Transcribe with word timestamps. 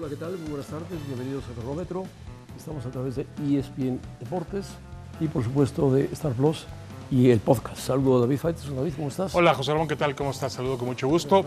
Hola, 0.00 0.08
¿qué 0.08 0.16
tal? 0.16 0.32
Muy 0.38 0.48
buenas 0.50 0.66
tardes, 0.66 0.88
bienvenidos 1.06 1.44
a 1.50 1.54
Termómetro. 1.54 2.04
Estamos 2.56 2.86
a 2.86 2.90
través 2.90 3.16
de 3.16 3.26
ESPN 3.46 4.00
Deportes 4.18 4.66
y 5.20 5.28
por 5.28 5.44
supuesto 5.44 5.92
de 5.92 6.04
Star 6.12 6.32
Plus 6.32 6.66
y 7.10 7.28
el 7.30 7.40
podcast. 7.40 7.76
Saludo 7.76 8.16
a 8.18 8.20
David 8.22 8.38
Faites. 8.38 8.74
David, 8.74 8.94
¿cómo 8.96 9.08
estás? 9.08 9.34
Hola, 9.34 9.52
José 9.54 9.72
Ramón, 9.72 9.88
¿qué 9.88 9.96
tal? 9.96 10.14
¿Cómo 10.14 10.30
estás? 10.30 10.54
Saludo 10.54 10.78
con 10.78 10.88
mucho 10.88 11.06
gusto. 11.06 11.44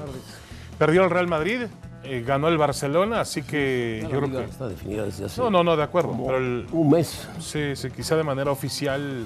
Perdió 0.78 1.04
el 1.04 1.10
Real 1.10 1.28
Madrid, 1.28 1.62
eh, 2.04 2.24
ganó 2.26 2.48
el 2.48 2.58
Barcelona, 2.60 3.22
así 3.22 3.42
que 3.42 4.02
Ya 4.04 4.10
yo 4.10 4.20
creo 4.22 4.32
que... 4.32 4.44
está 4.50 4.68
definida 4.68 5.06
desde 5.06 5.26
hace 5.26 5.42
No, 5.42 5.50
no, 5.50 5.64
no, 5.64 5.76
de 5.76 5.84
acuerdo. 5.84 6.16
Pero 6.24 6.38
el- 6.38 6.68
un 6.72 6.90
mes. 6.92 7.28
sí, 7.40 7.76
sí, 7.76 7.90
quizá 7.90 8.16
de 8.16 8.24
manera 8.24 8.52
oficial, 8.52 9.26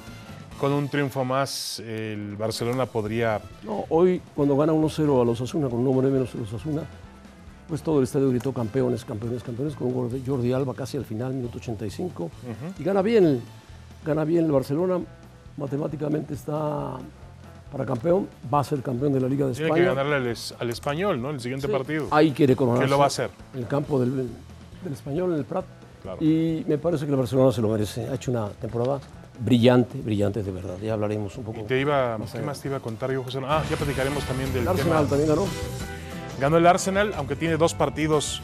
con 0.59 0.71
un 0.71 0.87
triunfo 0.89 1.25
más, 1.25 1.79
el 1.79 2.35
Barcelona 2.37 2.85
podría... 2.85 3.41
No, 3.63 3.85
hoy 3.89 4.21
cuando 4.35 4.55
gana 4.57 4.71
1-0 4.73 5.21
a 5.21 5.25
los 5.25 5.39
Asuna 5.41 5.69
con 5.69 5.79
un 5.79 5.87
hombre 5.87 6.09
menos 6.09 6.33
a 6.33 6.37
los 6.37 6.53
Asuna, 6.53 6.83
pues 7.67 7.81
todo 7.81 7.97
el 7.99 8.03
estadio 8.05 8.29
gritó 8.29 8.53
campeones, 8.53 9.03
campeones, 9.05 9.43
campeones 9.43 9.75
con 9.75 9.87
un 9.87 9.93
gol 9.93 10.11
de 10.11 10.21
Jordi 10.25 10.53
Alba 10.53 10.73
casi 10.73 10.97
al 10.97 11.05
final, 11.05 11.33
minuto 11.33 11.57
85. 11.57 12.29
Y 12.79 12.83
gana 12.83 13.01
bien, 13.01 13.41
gana 14.05 14.23
bien 14.23 14.45
el 14.45 14.51
Barcelona, 14.51 14.99
matemáticamente 15.57 16.33
está 16.33 16.93
para 17.71 17.85
campeón, 17.85 18.27
va 18.53 18.61
a 18.61 18.63
ser 18.63 18.81
campeón 18.81 19.11
de 19.11 19.19
la 19.19 19.27
Liga 19.27 19.45
de 19.47 19.51
Tiene 19.53 19.67
España. 19.67 19.83
que 19.83 19.89
ganarle 19.89 20.15
al, 20.15 20.27
es- 20.27 20.55
al 20.57 20.69
español, 20.69 21.21
¿no? 21.21 21.29
El 21.31 21.41
siguiente 21.41 21.67
Sí, 21.67 21.73
partido. 21.73 22.07
Ahí 22.11 22.31
quiere 22.31 22.55
coronarse. 22.55 22.85
Que 22.85 22.89
lo 22.89 22.97
va 22.97 23.03
a 23.03 23.07
hacer. 23.07 23.29
En 23.53 23.59
el 23.59 23.67
campo 23.67 23.99
del, 23.99 24.15
del 24.15 24.93
español, 24.93 25.33
en 25.33 25.39
el 25.39 25.45
Prat. 25.45 25.65
Claro. 26.01 26.17
Y 26.23 26.63
me 26.67 26.77
parece 26.77 27.05
que 27.05 27.11
el 27.11 27.17
Barcelona 27.17 27.51
se 27.51 27.61
lo 27.61 27.67
merece. 27.67 28.07
Ha 28.07 28.15
hecho 28.15 28.31
una 28.31 28.47
temporada 28.49 28.99
brillante, 29.39 29.99
brillante 30.01 30.41
de 30.43 30.51
verdad. 30.51 30.77
Ya 30.81 30.93
hablaremos 30.93 31.35
un 31.37 31.43
poco. 31.43 31.59
Y 31.59 31.63
te 31.63 31.81
iba, 31.81 32.17
¿Qué 32.31 32.41
más 32.41 32.61
te 32.61 32.69
iba 32.69 32.77
a 32.77 32.79
contar 32.79 33.11
yo, 33.11 33.21
José? 33.23 33.39
Ah, 33.43 33.61
ya 33.69 33.75
platicaremos 33.75 34.23
también 34.23 34.47
del 34.53 34.59
El 34.59 34.63
tema. 34.75 34.99
Arsenal 34.99 35.07
también 35.07 35.29
ganó. 35.29 35.45
Ganó 36.39 36.57
el 36.57 36.67
Arsenal, 36.67 37.13
aunque 37.15 37.35
tiene 37.35 37.57
dos 37.57 37.73
partidos 37.73 38.41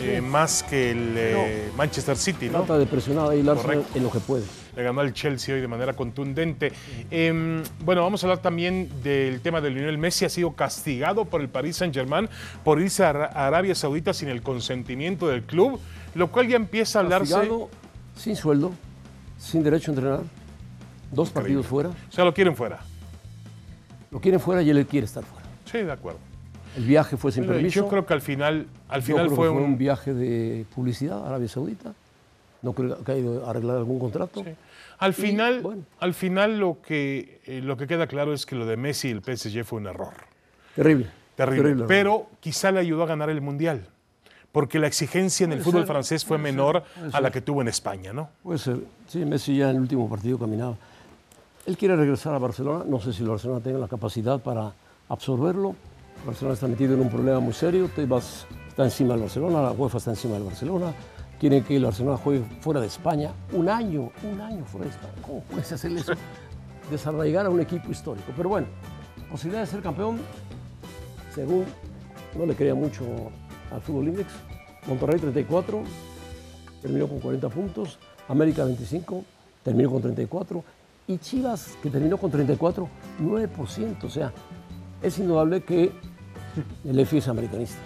eh, 0.00 0.20
más 0.20 0.62
que 0.62 0.90
el 0.92 1.14
eh, 1.16 1.72
Manchester 1.76 2.16
City, 2.16 2.46
¿no? 2.46 2.58
Trata 2.58 2.78
de 2.78 2.86
presionar 2.86 3.30
ahí 3.30 3.40
el 3.40 3.48
Arsenal 3.48 3.76
Correcto. 3.76 3.98
en 3.98 4.04
lo 4.04 4.10
que 4.10 4.20
puede. 4.20 4.44
Le 4.76 4.82
ganó 4.82 5.00
al 5.00 5.12
Chelsea 5.12 5.54
hoy 5.54 5.60
de 5.60 5.68
manera 5.68 5.92
contundente. 5.94 6.72
Em, 7.10 7.62
bueno, 7.84 8.02
vamos 8.02 8.22
a 8.22 8.26
hablar 8.26 8.38
también 8.40 8.88
del 9.02 9.40
tema 9.40 9.60
de 9.60 9.70
Lionel 9.70 9.98
Messi. 9.98 10.24
Ha 10.24 10.28
sido 10.28 10.52
castigado 10.52 11.24
por 11.26 11.40
el 11.40 11.48
Paris 11.48 11.76
Saint-Germain 11.76 12.28
por 12.64 12.80
irse 12.80 13.04
a 13.04 13.10
Arabia 13.10 13.74
Saudita 13.74 14.14
sin 14.14 14.28
el 14.28 14.42
consentimiento 14.42 15.28
del 15.28 15.42
club, 15.42 15.80
lo 16.14 16.30
cual 16.30 16.48
ya 16.48 16.56
empieza 16.56 17.00
a 17.00 17.02
hablarse. 17.02 17.34
Castigado, 17.34 17.68
sin 18.16 18.36
sueldo, 18.36 18.72
sin 19.38 19.62
derecho 19.62 19.90
a 19.90 19.94
entrenar, 19.94 20.20
dos 21.10 21.30
partidos 21.30 21.66
fuera. 21.66 21.90
O 21.90 22.12
sea, 22.12 22.24
lo 22.24 22.32
quieren 22.32 22.56
fuera. 22.56 22.80
Lo 24.10 24.20
quieren 24.20 24.40
fuera 24.40 24.62
y 24.62 24.70
él 24.70 24.86
quiere 24.86 25.04
estar 25.04 25.24
fuera. 25.24 25.46
Sí, 25.70 25.78
de 25.78 25.92
acuerdo. 25.92 26.29
El 26.76 26.84
viaje 26.84 27.16
fue 27.16 27.32
sin 27.32 27.44
Pero 27.44 27.54
permiso. 27.54 27.80
Yo 27.80 27.88
creo 27.88 28.06
que 28.06 28.14
al 28.14 28.20
final, 28.20 28.66
al 28.88 29.02
final 29.02 29.30
fue, 29.30 29.48
un, 29.48 29.76
viaje 29.76 30.14
de 30.14 30.64
publicidad 30.74 31.24
a 31.24 31.28
Arabia 31.28 31.48
Saudita. 31.48 31.92
No 32.62 32.72
creo 32.72 33.02
que 33.02 33.12
haya 33.12 33.20
ido 33.20 33.46
a 33.46 33.50
arreglar 33.50 33.76
algún 33.78 33.98
contrato. 33.98 34.44
Al 34.98 35.14
final, 35.14 35.62
bueno. 35.62 35.82
al 35.98 36.14
final 36.14 36.58
lo 36.58 36.78
que, 36.82 37.40
eh, 37.46 37.60
lo 37.62 37.76
que 37.76 37.86
queda 37.86 38.06
claro 38.06 38.34
es 38.34 38.44
que 38.44 38.54
lo 38.54 38.66
de 38.66 38.76
Messi 38.76 39.08
y 39.08 39.12
el 39.12 39.22
PSG 39.22 39.64
fue 39.64 39.80
un 39.80 39.86
error. 39.86 40.12
Terrible. 40.76 41.08
Terrible. 41.36 41.86
pero 41.88 42.26
quizá 42.40 42.70
le 42.70 42.80
ayudó 42.80 43.04
a 43.04 43.06
ganar 43.06 43.30
el 43.30 43.40
Mundial. 43.40 43.86
Porque 44.52 44.80
la 44.80 44.88
exigencia 44.88 45.44
en 45.44 45.52
el 45.52 45.60
fútbol 45.62 45.82
ser, 45.82 45.86
francés 45.86 46.24
fue 46.24 46.36
ser, 46.36 46.42
menor 46.42 46.82
a 47.12 47.20
la 47.20 47.30
que 47.30 47.40
tuvo 47.40 47.62
en 47.62 47.68
España, 47.68 48.12
¿no? 48.12 48.30
Puede 48.42 48.58
ser. 48.58 48.78
Sí, 49.06 49.24
Messi 49.24 49.56
ya 49.56 49.70
en 49.70 49.76
el 49.76 49.82
último 49.82 50.08
partido 50.08 50.38
caminaba. 50.38 50.74
Él 51.66 51.76
quiere 51.76 51.94
regresar 51.94 52.34
a 52.34 52.38
Barcelona. 52.38 52.84
No 52.86 53.00
sé 53.00 53.12
si 53.12 53.22
el 53.22 53.28
Barcelona 53.28 53.60
tenga 53.60 53.78
la 53.78 53.86
capacidad 53.86 54.40
para 54.40 54.72
absorberlo. 55.08 55.76
Barcelona 56.24 56.54
está 56.54 56.68
metido 56.68 56.94
en 56.94 57.00
un 57.00 57.08
problema 57.08 57.40
muy 57.40 57.52
serio. 57.52 57.88
Tebas 57.94 58.46
está 58.68 58.84
encima 58.84 59.14
del 59.14 59.22
Barcelona, 59.22 59.62
la 59.62 59.72
UEFA 59.72 59.98
está 59.98 60.10
encima 60.10 60.34
del 60.34 60.44
Barcelona. 60.44 60.92
Quieren 61.38 61.64
que 61.64 61.76
el 61.76 61.84
Barcelona 61.84 62.18
juegue 62.18 62.44
fuera 62.60 62.80
de 62.80 62.86
España. 62.86 63.32
Un 63.52 63.68
año, 63.68 64.10
un 64.30 64.40
año 64.40 64.64
fuera 64.64 64.86
de 64.86 64.92
España. 64.92 65.14
¿Cómo 65.26 65.40
puedes 65.44 65.72
hacer 65.72 65.92
eso? 65.92 66.12
Desarraigar 66.90 67.46
a 67.46 67.50
un 67.50 67.60
equipo 67.60 67.90
histórico. 67.90 68.32
Pero 68.36 68.50
bueno, 68.50 68.66
posibilidad 69.30 69.62
de 69.62 69.66
ser 69.66 69.80
campeón, 69.80 70.18
según 71.34 71.64
no 72.36 72.46
le 72.46 72.54
creía 72.54 72.74
mucho 72.74 73.04
al 73.72 73.80
Fútbol 73.80 74.08
Index. 74.08 74.28
Monterrey 74.86 75.18
34, 75.20 75.82
terminó 76.82 77.06
con 77.06 77.20
40 77.20 77.48
puntos, 77.48 77.98
América 78.28 78.64
25, 78.64 79.24
terminó 79.62 79.90
con 79.90 80.02
34, 80.02 80.64
y 81.06 81.18
Chivas, 81.18 81.76
que 81.82 81.90
terminó 81.90 82.16
con 82.16 82.30
34, 82.30 82.88
9%. 83.22 84.04
O 84.04 84.08
sea, 84.08 84.32
es 85.02 85.18
indudable 85.18 85.62
que 85.62 85.92
el 86.88 86.98
EFI 86.98 87.18
es 87.18 87.28
americanista, 87.28 87.78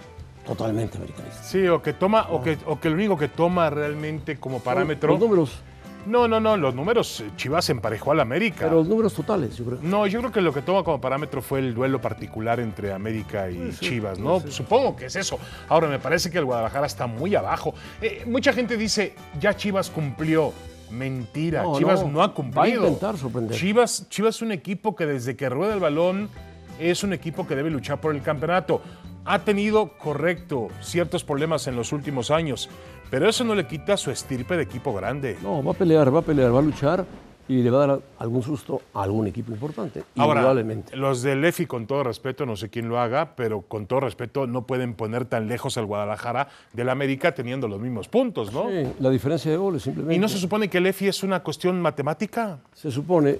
totalmente 0.45 0.97
americanista. 0.97 1.43
Sí, 1.43 1.67
o 1.67 1.81
que 1.81 1.93
toma, 1.93 2.27
o 2.31 2.41
que, 2.41 2.57
o 2.65 2.79
que 2.79 2.89
lo 2.89 2.95
único 2.95 3.17
que 3.17 3.27
toma 3.27 3.69
realmente 3.69 4.37
como 4.37 4.59
parámetro. 4.59 5.11
Los 5.11 5.19
números, 5.19 5.51
No, 6.05 6.27
no, 6.27 6.39
no, 6.39 6.55
los 6.55 6.75
números, 6.75 7.21
eh, 7.21 7.31
Chivas 7.35 7.67
emparejó 7.71 8.11
al 8.11 8.19
América. 8.19 8.57
pero 8.65 8.75
los 8.75 8.87
números 8.87 9.13
totales, 9.15 9.57
yo 9.57 9.65
creo. 9.65 9.79
No, 9.81 10.05
yo 10.05 10.19
creo 10.19 10.31
que 10.31 10.41
lo 10.41 10.53
que 10.53 10.61
toma 10.61 10.83
como 10.83 11.01
parámetro 11.01 11.41
fue 11.41 11.57
el 11.59 11.73
duelo 11.73 11.99
particular 11.99 12.59
entre 12.59 12.93
América 12.93 13.49
y 13.49 13.71
Chivas, 13.79 14.19
¿no? 14.19 14.39
Supongo 14.41 14.95
que 14.95 15.07
es 15.07 15.15
eso. 15.15 15.39
Ahora, 15.67 15.87
me 15.87 15.97
parece 15.97 16.29
que 16.29 16.37
el 16.37 16.45
Guadalajara 16.45 16.85
está 16.85 17.07
muy 17.07 17.33
abajo. 17.33 17.73
Eh, 18.01 18.23
mucha 18.27 18.53
gente 18.53 18.77
dice, 18.77 19.15
ya 19.39 19.55
Chivas 19.55 19.89
cumplió. 19.89 20.53
Mentira, 20.91 21.63
No, 21.63 21.77
Chivas 21.79 22.03
no, 22.03 22.11
no, 22.11 22.21
ha 22.21 22.27
va 22.27 22.31
a 22.31 22.35
cumplido. 22.35 22.83
intentar 22.83 23.17
sorprender. 23.17 23.57
Chivas, 23.57 24.07
Chivas 24.09 24.35
es 24.35 24.41
un 24.43 24.51
equipo 24.51 24.95
que 24.95 25.07
desde 25.07 25.35
que 25.35 25.49
rueda 25.49 25.73
el 25.73 25.79
balón 25.79 26.29
es 26.79 27.03
un 27.03 27.13
equipo 27.13 27.47
que 27.47 27.55
debe 27.55 27.69
luchar 27.69 27.99
por 27.99 28.15
el 28.15 28.21
campeonato. 28.21 28.81
Ha 29.25 29.39
tenido, 29.39 29.97
correcto, 29.97 30.67
ciertos 30.81 31.23
problemas 31.23 31.67
en 31.67 31.75
los 31.75 31.91
últimos 31.91 32.29
años, 32.29 32.69
pero 33.09 33.27
eso 33.27 33.43
no 33.43 33.55
le 33.55 33.65
quita 33.65 33.97
su 33.97 34.11
estirpe 34.11 34.55
de 34.55 34.63
equipo 34.63 34.93
grande. 34.93 35.37
No, 35.41 35.63
va 35.63 35.71
a 35.71 35.75
pelear, 35.75 36.13
va 36.13 36.19
a 36.19 36.23
pelear, 36.23 36.53
va 36.53 36.59
a 36.59 36.63
luchar 36.63 37.05
y 37.47 37.61
le 37.61 37.69
va 37.69 37.83
a 37.83 37.87
dar 37.87 37.99
algún 38.17 38.41
susto 38.41 38.81
a 38.93 39.03
algún 39.03 39.27
equipo 39.27 39.51
importante, 39.51 40.03
Ahora, 40.17 40.39
indudablemente. 40.41 40.95
los 40.97 41.21
del 41.21 41.45
EFI, 41.45 41.67
con 41.67 41.85
todo 41.85 42.03
respeto, 42.03 42.45
no 42.45 42.55
sé 42.55 42.69
quién 42.69 42.89
lo 42.89 42.99
haga, 42.99 43.35
pero 43.35 43.61
con 43.61 43.85
todo 43.85 43.99
respeto 43.99 44.47
no 44.47 44.65
pueden 44.65 44.95
poner 44.95 45.25
tan 45.25 45.47
lejos 45.47 45.77
al 45.77 45.85
Guadalajara 45.85 46.47
del 46.73 46.89
América 46.89 47.33
teniendo 47.35 47.67
los 47.67 47.79
mismos 47.79 48.07
puntos, 48.07 48.51
¿no? 48.51 48.69
Sí, 48.69 48.87
la 48.99 49.11
diferencia 49.11 49.51
de 49.51 49.57
goles 49.57 49.83
simplemente. 49.83 50.15
¿Y 50.15 50.19
no 50.19 50.27
se 50.27 50.39
supone 50.39 50.69
que 50.69 50.79
el 50.79 50.87
EFI 50.87 51.07
es 51.07 51.21
una 51.23 51.41
cuestión 51.43 51.79
matemática? 51.81 52.59
Se 52.73 52.89
supone, 52.89 53.37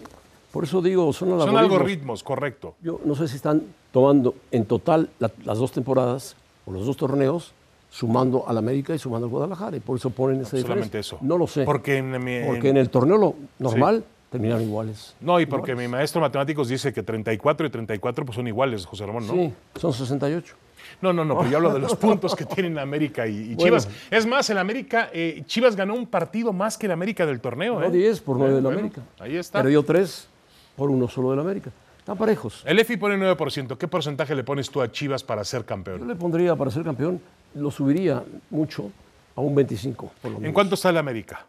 por 0.56 0.64
eso 0.64 0.82
digo, 0.82 1.12
son 1.12 1.28
Son 1.32 1.42
algoritmos. 1.42 1.62
algoritmos, 1.74 2.24
correcto. 2.24 2.76
Yo 2.82 3.02
no 3.04 3.14
sé 3.14 3.28
si 3.28 3.36
están 3.36 3.62
tomando 3.92 4.36
en 4.52 4.64
total 4.64 5.10
la- 5.20 5.30
las 5.44 5.58
dos 5.58 5.74
temporadas 5.74 6.38
o 6.66 6.72
los 6.72 6.86
dos 6.86 6.96
torneos, 6.96 7.52
sumando 7.90 8.46
al 8.48 8.58
América 8.58 8.96
y 8.96 8.98
sumando 9.00 9.26
al 9.28 9.32
Guadalajara, 9.32 9.76
y 9.76 9.82
por 9.82 9.98
eso 9.98 10.10
ponen 10.12 10.38
esa 10.38 10.56
diferencia. 10.56 10.68
Solamente 10.68 11.00
eso. 11.00 11.18
No 11.20 11.38
lo 11.38 11.46
sé. 11.46 11.66
Porque 11.66 11.98
en 11.98 12.24
mi- 12.24 12.46
Porque 12.48 12.70
en 12.70 12.78
el 12.78 12.90
torneo 12.90 13.18
lo- 13.18 13.36
normal 13.60 14.06
terminaron 14.30 14.64
iguales. 14.64 15.14
No, 15.20 15.42
y 15.42 15.46
porque 15.46 15.76
mi 15.76 15.90
maestro 15.90 16.22
de 16.22 16.28
matemáticos 16.28 16.70
dice 16.70 16.94
que 16.94 17.04
34 17.04 17.68
y 17.68 17.70
34 17.70 18.26
pues 18.26 18.38
son 18.38 18.48
iguales, 18.48 18.86
José 18.86 19.06
Ramón, 19.06 19.28
¿no? 19.28 19.34
Sí, 19.34 19.54
son 19.76 19.92
68. 19.92 20.56
No, 21.02 21.12
no, 21.12 21.26
no, 21.26 21.38
pero 21.38 21.50
yo 21.52 21.58
hablo 21.58 21.74
de 21.74 21.80
los 21.80 21.96
puntos 21.98 22.34
que 22.34 22.46
tienen 22.46 22.80
América 22.80 23.28
y, 23.28 23.32
y 23.52 23.56
Bueno. 23.56 23.64
Chivas. 23.78 23.90
Es 24.10 24.26
más, 24.26 24.50
el 24.50 24.58
América, 24.58 25.10
eh, 25.12 25.44
Chivas 25.46 25.76
ganó 25.76 25.96
un 25.96 26.06
partido 26.06 26.54
más 26.54 26.78
que 26.78 26.86
el 26.86 26.94
América 26.94 27.26
del 27.26 27.42
torneo. 27.42 27.78
No 27.82 27.86
¿eh? 27.86 27.92
10 27.92 28.22
por 28.22 28.38
9 28.38 28.54
del 28.54 28.64
Bueno, 28.64 28.80
América. 28.80 29.02
Ahí 29.20 29.36
está. 29.36 29.62
Perdió 29.62 29.84
3 29.84 30.30
por 30.76 30.90
uno 30.90 31.08
solo 31.08 31.32
del 31.32 31.40
América. 31.40 31.72
Están 32.00 32.18
parejos. 32.18 32.62
El 32.66 32.78
EFI 32.80 32.98
pone 32.98 33.16
9%. 33.18 33.78
¿Qué 33.78 33.88
porcentaje 33.88 34.36
le 34.36 34.44
pones 34.44 34.70
tú 34.70 34.82
a 34.82 34.92
Chivas 34.92 35.24
para 35.24 35.44
ser 35.44 35.62
Yo 35.62 35.66
campeón? 35.66 36.08
le 36.08 36.16
pondría, 36.16 36.56
para 36.56 36.70
ser 36.70 36.84
campeón, 36.84 37.20
lo 37.56 37.72
subiría 37.72 38.24
mucho 38.52 38.92
a 39.36 39.42
un 39.42 39.56
25, 39.56 40.12
por 40.22 40.32
lo 40.32 40.38
¿En 40.38 40.44
menos. 40.44 40.54
cuánto 40.54 40.76
está 40.76 40.90
el 40.90 40.98
América? 40.98 41.46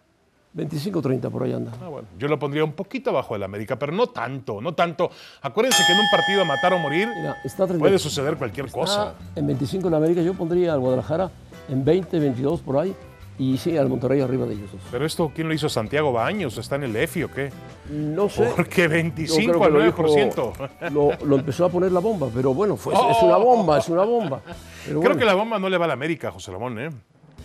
25-30 0.57 1.31
por 1.31 1.43
ahí 1.43 1.53
anda. 1.53 1.71
Ah, 1.83 1.89
bueno, 1.89 2.09
yo 2.19 2.29
lo 2.29 2.39
pondría 2.39 2.65
un 2.65 2.73
poquito 2.73 3.11
abajo 3.11 3.35
del 3.35 3.43
América, 3.43 3.79
pero 3.79 3.93
no 3.93 4.07
tanto, 4.07 4.63
no 4.63 4.73
tanto. 4.73 5.11
Acuérdense 5.43 5.83
que 5.87 5.93
en 5.93 5.99
un 5.99 6.07
partido 6.11 6.41
a 6.41 6.45
matar 6.47 6.73
o 6.73 6.79
morir 6.79 7.07
Mira, 7.15 7.37
está 7.45 7.67
30 7.67 7.79
puede 7.79 7.99
suceder 7.99 8.37
cualquier 8.39 8.65
está 8.67 8.79
cosa. 8.79 9.15
en 9.35 9.47
25 9.47 9.89
en 9.89 9.95
América, 9.95 10.23
yo 10.23 10.33
pondría 10.33 10.73
al 10.73 10.81
Guadalajara 10.81 11.31
en 11.69 11.85
20, 11.85 12.19
22 12.19 12.61
por 12.63 12.79
ahí, 12.79 12.95
y 13.39 13.57
sí, 13.59 13.77
al 13.77 13.89
Monterrey 13.89 14.21
arriba 14.21 14.47
de 14.47 14.55
ellos. 14.55 14.71
Pero 14.91 15.05
esto, 15.05 15.31
¿quién 15.35 15.49
lo 15.49 15.55
hizo? 15.55 15.69
¿Santiago 15.69 16.13
Baños? 16.13 16.57
¿Está 16.59 16.77
en 16.77 16.85
el 16.85 16.97
EFI 16.97 17.25
o 17.25 17.31
qué? 17.31 17.51
No 17.91 18.29
sé. 18.29 18.51
Porque 18.57 18.85
Yo 18.85 18.89
25 18.89 19.37
creo 19.51 19.61
que 19.61 19.67
al 19.67 19.73
lo 19.73 19.83
dijo- 19.85 20.03
9%. 20.03 20.91
Lo, 20.93 21.27
lo 21.27 21.37
empezó 21.37 21.65
a 21.67 21.69
poner 21.69 21.93
la 21.93 22.01
bomba, 22.01 22.29
pero 22.35 22.55
bueno, 22.55 22.77
fue, 22.77 22.95
es 22.95 23.23
una 23.23 23.37
bomba, 23.37 23.79
es 23.79 23.89
una 23.89 24.05
bomba. 24.05 24.41
Pero 24.45 24.57
Creo 24.85 25.01
bueno, 25.01 25.17
que 25.19 25.25
la 25.25 25.35
bomba 25.35 25.59
no 25.59 25.69
le 25.69 25.77
va 25.79 25.85
al 25.85 25.91
América, 25.91 26.31
José 26.31 26.51
Ramón, 26.53 26.79
¿eh? 26.79 26.91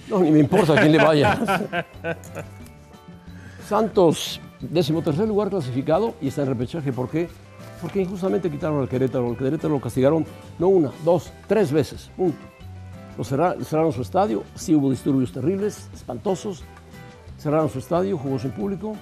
No, 0.09 0.19
ni 0.19 0.31
me 0.31 0.39
importa 0.39 0.73
a 0.73 0.79
quién 0.81 0.91
le 0.91 0.97
vaya. 0.97 1.39
Santos, 3.67 4.41
decimotercer 4.59 5.27
lugar 5.27 5.49
clasificado 5.49 6.13
y 6.21 6.27
está 6.27 6.41
en 6.41 6.49
repechaje. 6.49 6.91
¿Por 6.91 7.09
qué? 7.09 7.29
Porque 7.81 8.01
injustamente 8.01 8.49
quitaron 8.49 8.79
al 8.81 8.89
Querétaro. 8.89 9.29
Al 9.29 9.37
Querétaro 9.37 9.73
lo 9.75 9.81
castigaron 9.81 10.25
no 10.59 10.67
una, 10.67 10.91
dos, 11.03 11.31
tres 11.47 11.71
veces. 11.71 12.09
Punto. 12.15 12.37
Cerraron 13.23 13.93
su 13.93 14.01
estadio, 14.01 14.43
sí 14.55 14.73
hubo 14.73 14.89
disturbios 14.89 15.31
terribles, 15.31 15.89
espantosos. 15.93 16.63
Cerraron 17.37 17.69
su 17.69 17.79
estadio, 17.79 18.17
jugó 18.17 18.39
sin 18.39 18.51
público. 18.51 18.95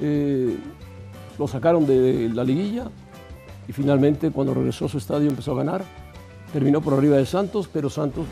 Eh, 0.00 0.56
lo 1.38 1.48
sacaron 1.48 1.86
de 1.86 2.30
la 2.32 2.44
liguilla 2.44 2.90
y 3.66 3.72
finalmente 3.72 4.30
cuando 4.30 4.54
regresó 4.54 4.86
a 4.86 4.88
su 4.88 4.98
estadio 4.98 5.28
empezó 5.28 5.52
a 5.52 5.56
ganar. 5.56 5.82
Terminó 6.52 6.80
por 6.80 6.94
arriba 6.94 7.16
de 7.16 7.26
Santos, 7.26 7.68
pero 7.72 7.88
Santos 7.88 8.26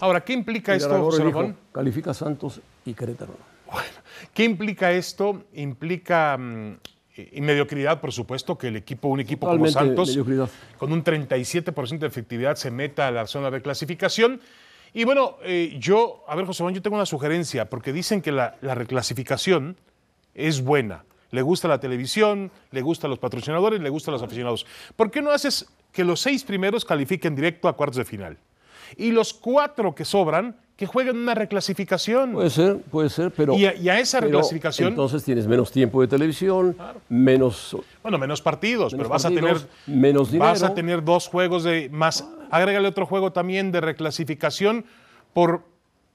Ahora, 0.00 0.22
¿qué 0.22 0.32
implica 0.32 0.74
esto, 0.74 1.10
dijo, 1.10 1.54
califica 1.72 2.12
Santos 2.12 2.60
y 2.84 2.92
Querétaro. 2.92 3.34
Bueno, 3.70 3.88
¿qué 4.34 4.44
implica 4.44 4.92
esto? 4.92 5.44
Implica 5.54 6.36
mm, 6.36 6.76
y 7.32 7.40
mediocridad, 7.40 8.00
por 8.00 8.12
supuesto, 8.12 8.58
que 8.58 8.68
el 8.68 8.76
equipo, 8.76 9.08
un 9.08 9.20
equipo 9.20 9.46
como 9.46 9.66
Santos, 9.68 10.08
mediocridad. 10.08 10.50
con 10.78 10.92
un 10.92 11.02
37% 11.02 11.98
de 11.98 12.06
efectividad, 12.06 12.56
se 12.56 12.70
meta 12.70 13.08
a 13.08 13.10
la 13.10 13.26
zona 13.26 13.50
de 13.50 13.62
clasificación. 13.62 14.40
Y 14.92 15.04
bueno, 15.04 15.36
eh, 15.42 15.76
yo, 15.78 16.24
a 16.28 16.36
ver, 16.36 16.46
José 16.46 16.62
Juan, 16.62 16.74
yo 16.74 16.82
tengo 16.82 16.96
una 16.96 17.06
sugerencia, 17.06 17.68
porque 17.68 17.92
dicen 17.92 18.22
que 18.22 18.32
la, 18.32 18.56
la 18.60 18.74
reclasificación 18.74 19.76
es 20.34 20.62
buena. 20.62 21.04
Le 21.30 21.42
gusta 21.42 21.68
la 21.68 21.80
televisión, 21.80 22.50
le 22.70 22.82
gusta 22.82 23.06
a 23.06 23.10
los 23.10 23.18
patrocinadores, 23.18 23.80
le 23.80 23.90
gusta 23.90 24.10
a 24.10 24.12
los 24.12 24.22
aficionados. 24.22 24.66
¿Por 24.94 25.10
qué 25.10 25.22
no 25.22 25.30
haces 25.30 25.66
que 25.92 26.04
los 26.04 26.20
seis 26.20 26.44
primeros 26.44 26.84
califiquen 26.84 27.34
directo 27.34 27.68
a 27.68 27.76
cuartos 27.76 27.96
de 27.96 28.04
final? 28.04 28.38
Y 28.96 29.10
los 29.10 29.34
cuatro 29.34 29.94
que 29.94 30.04
sobran, 30.04 30.56
que 30.76 30.86
jueguen 30.86 31.16
una 31.16 31.34
reclasificación. 31.34 32.32
Puede 32.32 32.50
ser, 32.50 32.76
puede 32.78 33.08
ser, 33.08 33.30
pero. 33.30 33.54
Y 33.54 33.64
a- 33.64 33.74
y 33.74 33.88
a 33.88 33.98
esa 33.98 34.20
reclasificación- 34.20 34.88
Entonces 34.88 35.24
tienes 35.24 35.46
menos 35.46 35.72
tiempo 35.72 36.02
de 36.02 36.08
televisión, 36.08 36.76
menos. 37.08 37.76
Bueno, 38.02 38.18
menos 38.18 38.42
partidos, 38.42 38.92
Menos 38.92 39.04
pero 39.04 39.08
vas 39.08 39.22
partidos, 39.22 39.62
a 39.62 39.66
tener 39.86 39.98
menos 39.98 40.30
Vas 40.38 40.62
a 40.62 40.68
dinero. 40.68 40.74
tener 40.74 41.04
dos 41.04 41.28
juegos 41.28 41.64
de 41.64 41.88
más. 41.90 42.28
Agrégale 42.50 42.86
otro 42.88 43.06
juego 43.06 43.32
también 43.32 43.72
de 43.72 43.80
reclasificación 43.80 44.84
por 45.32 45.62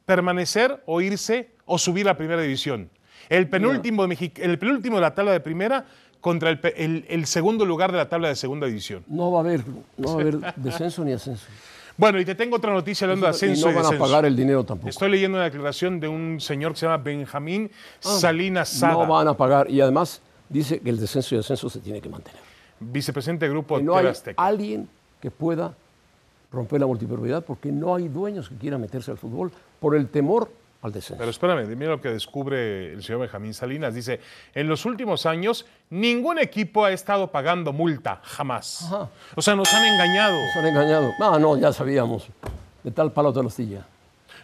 permanecer 0.05 0.81
o 0.85 1.01
irse 1.01 1.49
o 1.65 1.77
subir 1.77 2.07
a 2.07 2.15
primera 2.17 2.41
división. 2.41 2.89
El 3.29 3.49
penúltimo, 3.49 4.05
de 4.07 4.31
el 4.37 4.59
penúltimo 4.59 4.97
de 4.97 5.01
la 5.01 5.15
tabla 5.15 5.31
de 5.31 5.39
primera 5.39 5.85
contra 6.19 6.49
el, 6.51 6.59
el- 6.75 7.05
el 7.09 7.25
segundo 7.25 7.65
lugar 7.65 7.91
de 7.91 7.97
la 7.97 8.09
tabla 8.09 8.27
de 8.27 8.35
segunda 8.35 8.67
división. 8.67 9.03
No 9.07 9.31
va 9.31 9.39
a 9.39 9.41
haber, 9.41 9.63
no 9.97 10.07
va 10.07 10.11
a 10.11 10.21
haber 10.21 10.37
descenso 10.57 11.03
ni 11.03 11.13
ascenso. 11.13 11.47
Bueno, 11.97 12.19
y 12.19 12.25
te 12.25 12.35
tengo 12.35 12.55
otra 12.55 12.73
noticia 12.73 13.05
hablando 13.05 13.25
de 13.25 13.31
ascenso 13.31 13.69
y 13.69 13.73
no 13.73 13.81
van 13.83 13.93
a 13.93 13.97
pagar 13.97 14.25
el 14.25 14.35
dinero 14.35 14.63
tampoco. 14.63 14.89
Estoy 14.89 15.09
leyendo 15.11 15.38
una 15.38 15.45
declaración 15.45 15.99
de 15.99 16.07
un 16.07 16.39
señor 16.39 16.73
que 16.73 16.79
se 16.79 16.85
llama 16.85 16.97
Benjamín 17.03 17.69
Salinas 17.99 18.69
Sada, 18.69 18.93
Ah, 18.93 18.95
No 19.05 19.07
van 19.07 19.27
a 19.27 19.35
pagar. 19.38 19.69
Y 19.69 19.81
además 19.81 20.21
dice 20.49 20.79
que 20.79 20.89
el 20.89 20.99
descenso 20.99 21.35
y 21.35 21.39
ascenso 21.39 21.69
se 21.69 21.79
tiene 21.79 22.01
que 22.01 22.09
mantener. 22.09 22.39
vicepresidente 22.79 23.45
del 23.45 23.53
grupo 23.53 23.77
Que 23.77 23.83
no 23.83 23.95
TV 23.95 24.09
Azteca. 24.09 24.43
alguien 24.43 24.89
que 25.21 25.29
pueda 25.29 25.75
romper 26.51 26.79
la 26.81 26.88
multipropiedad 26.88 27.43
porque 27.45 27.71
no 27.71 27.94
hay 27.95 28.07
dueños 28.07 28.49
que 28.49 28.55
quieran 28.55 28.81
meterse 28.81 29.11
al 29.11 29.17
fútbol 29.17 29.51
por 29.79 29.95
el 29.95 30.07
temor 30.09 30.51
al 30.81 30.92
descenso. 30.92 31.18
Pero 31.19 31.30
espérame, 31.31 31.68
mira 31.75 31.92
lo 31.92 32.01
que 32.01 32.10
descubre 32.10 32.94
el 32.94 33.04
señor 33.04 33.22
Benjamín 33.22 33.54
Salinas. 33.54 33.94
Dice, 33.94 34.19
en 34.56 34.68
los 34.68 34.86
últimos 34.86 35.25
años 35.25 35.66
ningún 35.89 36.39
equipo 36.39 36.86
ha 36.86 36.92
estado 36.92 37.28
pagando 37.28 37.72
multa, 37.74 38.19
jamás. 38.24 38.83
Ajá. 38.86 39.10
O 39.36 39.42
sea, 39.42 39.56
nos 39.56 39.72
han 39.74 39.86
engañado. 39.86 40.33
Nos 40.33 40.56
han 40.56 40.66
engañado. 40.68 41.12
No, 41.19 41.38
no, 41.39 41.57
ya 41.57 41.72
sabíamos. 41.72 42.28
De 42.83 42.92
tal 42.92 43.12
palo 43.12 43.31
tal 43.31 43.45
astilla. 43.48 43.86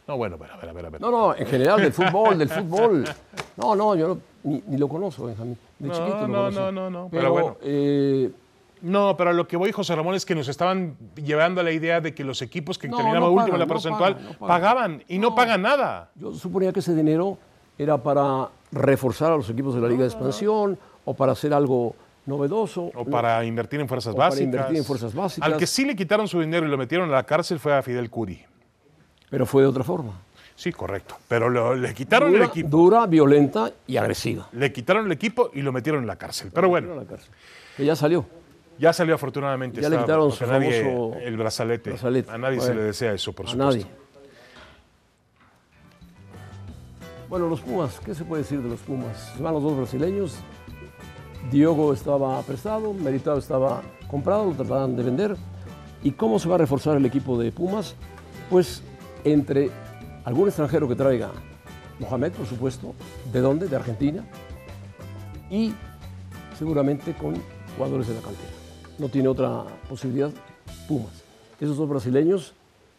No, 0.07 0.15
bueno, 0.15 0.37
bueno, 0.37 0.53
a 0.53 0.57
ver, 0.57 0.69
a 0.69 0.73
ver, 0.73 0.85
a 0.85 0.89
ver. 0.89 1.01
No, 1.01 1.11
no, 1.11 1.35
en 1.35 1.45
general 1.47 1.81
del 1.81 1.91
fútbol, 1.91 2.37
del 2.37 2.47
fútbol. 2.49 3.03
No, 3.57 3.75
no, 3.75 3.95
yo 3.95 4.07
no- 4.09 4.19
ni, 4.43 4.63
ni 4.67 4.77
lo 4.77 4.87
conozco, 4.87 5.25
Benjamín. 5.25 5.57
De 5.79 5.87
No, 5.89 5.93
chiquito 5.93 6.19
lo 6.21 6.27
no, 6.27 6.51
no, 6.51 6.71
no, 6.71 6.89
no, 6.89 7.07
pero 7.11 7.21
Pero, 7.23 7.31
bueno. 7.33 7.57
eh, 7.63 8.31
No, 8.81 9.15
pero 9.17 9.31
a 9.31 9.33
lo 9.33 9.47
que 9.47 9.57
voy, 9.57 9.71
José 9.71 9.95
Ramón, 9.95 10.13
es 10.15 10.25
que 10.25 10.35
nos 10.35 10.47
estaban 10.47 10.95
llevando 11.15 11.61
a 11.61 11.63
la 11.63 11.71
idea 11.71 11.99
de 12.01 12.13
que 12.13 12.23
los 12.23 12.41
equipos 12.41 12.77
que 12.77 12.87
No, 12.87 12.97
terminaban 12.97 13.29
no 13.29 13.31
último 13.35 13.55
en 13.55 13.59
la 13.59 13.65
no 13.65 13.73
porcentual 13.73 14.13
pagan, 14.15 14.27
no 14.31 14.37
pagan. 14.37 14.47
pagaban 14.47 15.03
y 15.07 15.17
no, 15.19 15.29
No. 15.29 15.35
pagan 15.35 15.61
nada. 15.61 16.11
yo 16.15 16.33
suponía 16.33 16.71
que 16.71 16.79
ese 16.81 16.93
dinero 16.93 17.37
era 17.77 17.97
para 17.97 18.49
reforzar 18.71 19.31
a 19.31 19.35
los 19.37 19.49
equipos 19.49 19.73
de 19.75 19.81
la 19.81 19.87
Liga 19.87 20.01
de 20.01 20.07
Expansión 20.07 20.77
o 21.05 21.13
para 21.13 21.31
hacer 21.31 21.53
algo 21.53 21.95
novedoso. 22.25 22.91
O 22.93 23.05
para 23.05 23.43
invertir 23.45 23.79
en 23.79 23.87
fuerzas 23.87 24.13
O 24.13 24.17
para 24.17 24.29
básicas. 24.29 24.45
invertir 24.45 24.77
en 24.77 24.83
fuerzas 24.85 25.13
básicas. 25.15 25.49
Al 25.51 25.57
que 25.57 25.65
sí 25.65 25.85
le 25.85 25.95
quitaron 25.95 26.27
su 26.27 26.39
dinero 26.41 26.65
y 26.67 26.69
lo 26.69 26.77
metieron 26.77 27.09
a 27.09 27.13
la 27.13 27.23
cárcel 27.23 27.59
fue 27.59 27.73
a 27.75 27.81
Fidel 27.81 28.09
Curi. 28.09 28.41
Pero 29.29 29.45
fue 29.45 29.61
de 29.63 29.67
otra 29.69 29.83
forma. 29.83 30.13
Sí, 30.55 30.71
correcto. 30.71 31.15
Pero 31.27 31.49
lo- 31.49 31.75
le 31.75 31.93
quitaron 31.93 32.31
Dura, 32.31 32.43
el 32.45 32.49
equipo. 32.49 32.69
dura, 32.69 33.05
violenta 33.05 33.71
y 33.85 33.97
agresiva. 33.97 34.49
Le 34.53 34.73
quitaron 34.73 35.05
el 35.05 35.11
equipo 35.11 35.51
y 35.53 35.61
lo 35.61 35.71
metieron 35.71 36.01
en 36.01 36.07
la 36.07 36.15
cárcel. 36.15 36.49
Pero 36.53 36.67
bueno. 36.69 36.93
A 36.93 36.95
la 36.95 37.05
cárcel. 37.05 37.29
Que 37.75 37.85
ya 37.85 37.95
salió. 37.95 38.25
Ya 38.79 38.93
salió 38.93 39.15
afortunadamente. 39.15 39.81
Ya 39.81 39.89
le 39.89 39.97
quitaron 39.97 40.31
su 40.31 40.45
nadie- 40.45 40.83
famoso 40.83 41.17
el 41.19 41.37
brazalete. 41.37 41.89
brazalete. 41.91 42.31
A 42.31 42.37
nadie 42.37 42.59
se 42.61 42.73
le 42.75 42.83
desea 42.83 43.13
eso, 43.13 43.33
por 43.33 43.45
a 43.47 43.49
supuesto. 43.49 43.71
nadie. 43.79 43.85
Bueno, 47.29 47.49
los 47.49 47.59
Pumas, 47.61 47.99
¿qué 48.05 48.15
se 48.15 48.23
puede 48.23 48.43
decir 48.43 48.61
de 48.61 48.69
los 48.69 48.79
Pumas? 48.81 49.33
Se 49.35 49.43
van 49.43 49.53
los 49.53 49.63
dos 49.63 49.75
brasileños. 49.77 50.35
Diogo 51.51 51.93
estaba 51.93 52.41
prestado, 52.43 52.93
Meritado 52.93 53.37
estaba 53.39 53.81
comprado, 54.09 54.45
lo 54.45 54.51
trataban 54.53 54.95
de 54.95 55.03
vender. 55.03 55.35
¿Y 56.03 56.11
cómo 56.11 56.39
se 56.39 56.47
va 56.47 56.55
a 56.55 56.57
reforzar 56.59 56.95
el 56.97 57.05
equipo 57.05 57.37
de 57.37 57.51
Pumas? 57.51 57.95
Pues 58.49 58.81
entre 59.23 59.69
algún 60.23 60.47
extranjero 60.47 60.87
que 60.87 60.95
traiga 60.95 61.31
Mohamed, 61.99 62.31
por 62.33 62.45
supuesto. 62.45 62.93
¿De 63.33 63.41
dónde? 63.41 63.67
De 63.67 63.75
Argentina. 63.75 64.23
Y 65.49 65.73
seguramente 66.57 67.13
con 67.13 67.35
jugadores 67.75 68.07
de 68.07 68.13
la 68.15 68.21
cantera. 68.21 68.49
No 68.97 69.09
tiene 69.09 69.27
otra 69.27 69.63
posibilidad 69.89 70.31
Pumas. 70.87 71.23
Esos 71.59 71.77
dos 71.77 71.89
brasileños 71.89 72.53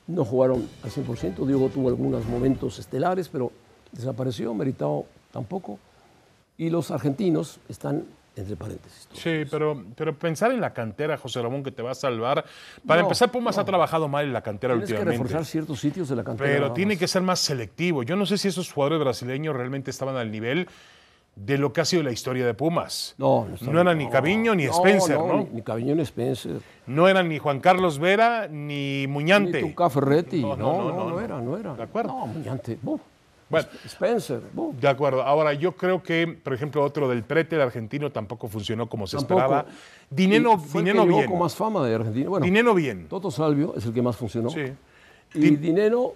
no 0.07 0.25
jugaron 0.25 0.69
al 0.83 0.91
100%. 0.91 1.45
Diego 1.47 1.69
tuvo 1.69 1.89
algunos 1.89 2.25
momentos 2.27 2.79
estelares, 2.79 3.29
pero 3.29 3.53
desapareció. 3.93 4.53
Meritao 4.55 5.07
tampoco. 5.33 5.79
Y 6.57 6.71
los 6.71 6.91
argentinos 6.91 7.61
están 7.69 8.05
entre 8.37 8.55
paréntesis. 8.57 9.09
Sí, 9.13 9.43
pero, 9.51 9.85
pero 9.97 10.17
pensar 10.17 10.53
en 10.53 10.61
la 10.61 10.73
cantera, 10.73 11.17
José 11.17 11.43
Ramón, 11.43 11.63
que 11.65 11.73
te 11.73 11.83
va 11.83 11.91
a 11.91 11.95
salvar. 11.95 12.45
Para 12.87 13.01
No, 13.03 13.09
empezar, 13.09 13.31
Pumas 13.33 13.57
no. 13.57 13.63
ha 13.63 13.65
trabajado 13.65 14.07
mal 14.09 14.25
en 14.27 14.33
la 14.33 14.43
cantera 14.43 14.75
Tienes 14.75 14.89
que 14.89 14.95
últimamente. 14.95 15.23
reforzar 15.25 15.45
ciertos 15.45 15.81
sitios 15.81 16.09
de 16.09 16.17
la 16.17 16.23
cantera. 16.25 16.49
Pero 16.49 16.73
tiene 16.73 16.97
que 16.97 17.09
ser 17.09 17.23
más 17.23 17.41
selectivo. 17.41 18.03
Yo 18.05 18.15
no 18.17 18.27
sé 18.27 18.39
si 18.39 18.49
esos 18.49 18.73
jugadores 18.73 19.01
brasileños 19.01 19.57
realmente 19.57 19.91
estaban 19.91 20.17
al 20.17 20.31
nivel 20.31 20.69
de 21.45 21.57
lo 21.59 21.73
que 21.73 21.81
ha 21.81 21.85
sido 21.85 22.03
la 22.03 22.11
historia 22.11 22.45
de 22.47 22.53
Pumas. 22.55 23.15
No, 23.19 23.47
no, 23.61 23.73
No 23.73 23.81
eran 23.81 23.97
ni 23.99 24.09
Caviño 24.09 24.55
ni 24.55 24.65
no, 24.67 24.73
Spencer, 24.73 25.17
¿no? 25.19 25.39
Ni, 25.39 25.45
ni 25.55 25.63
Caviño 25.63 25.95
ni 25.95 26.03
Spencer. 26.03 26.61
No 26.87 27.07
eran 27.09 27.29
ni 27.29 27.39
Juan 27.39 27.61
Carlos 27.61 27.99
Vera 27.99 28.49
ni 28.49 29.07
Muñante. 29.09 29.63
Ni 29.63 29.69
Tuca 29.71 29.89
Ferretti. 29.89 30.41
No, 30.43 30.57
No 30.57 30.73
no, 30.73 30.79
no, 30.79 30.89
no, 30.91 30.97
no, 31.05 31.11
no. 31.11 31.21
era, 31.21 31.41
no 31.41 31.57
era. 31.57 31.75
De 31.75 31.83
acuerdo. 31.85 32.09
No, 32.13 32.27
Muñante. 32.27 32.79
buh. 32.83 32.99
Bueno. 33.51 33.67
Spencer. 33.87 34.41
buh. 34.53 34.75
De 34.79 34.89
acuerdo. 34.89 35.23
Ahora, 35.23 35.55
yo 35.55 35.73
creo 35.77 36.03
que, 36.03 36.27
por 36.27 36.53
ejemplo, 36.53 36.83
otro 36.85 37.09
del 37.09 37.23
Prete, 37.23 37.57
el 37.57 37.63
argentino, 37.63 38.11
tampoco 38.11 38.49
funcionó 38.49 38.89
como 38.89 39.07
se 39.07 39.17
Tampoco. 39.17 39.41
esperaba. 39.41 39.67
Dineno, 40.11 40.59
fue 40.59 40.81
el 40.81 40.87
Dineno 40.87 41.03
que 41.05 41.09
llegó 41.09 41.19
bien. 41.21 41.31
con 41.31 41.39
más 41.41 41.55
fama 41.55 41.87
de 41.87 41.95
Argentina. 41.95 42.29
Bueno, 42.29 42.45
Dineno 42.45 42.75
bien. 42.75 43.07
Toto 43.09 43.31
Salvio 43.31 43.75
es 43.77 43.87
el 43.87 43.93
que 43.95 44.03
más 44.03 44.17
funcionó. 44.17 44.51
Sí. 44.51 44.61
Y 45.35 45.39
Din- 45.41 45.61
Dinero 45.61 46.15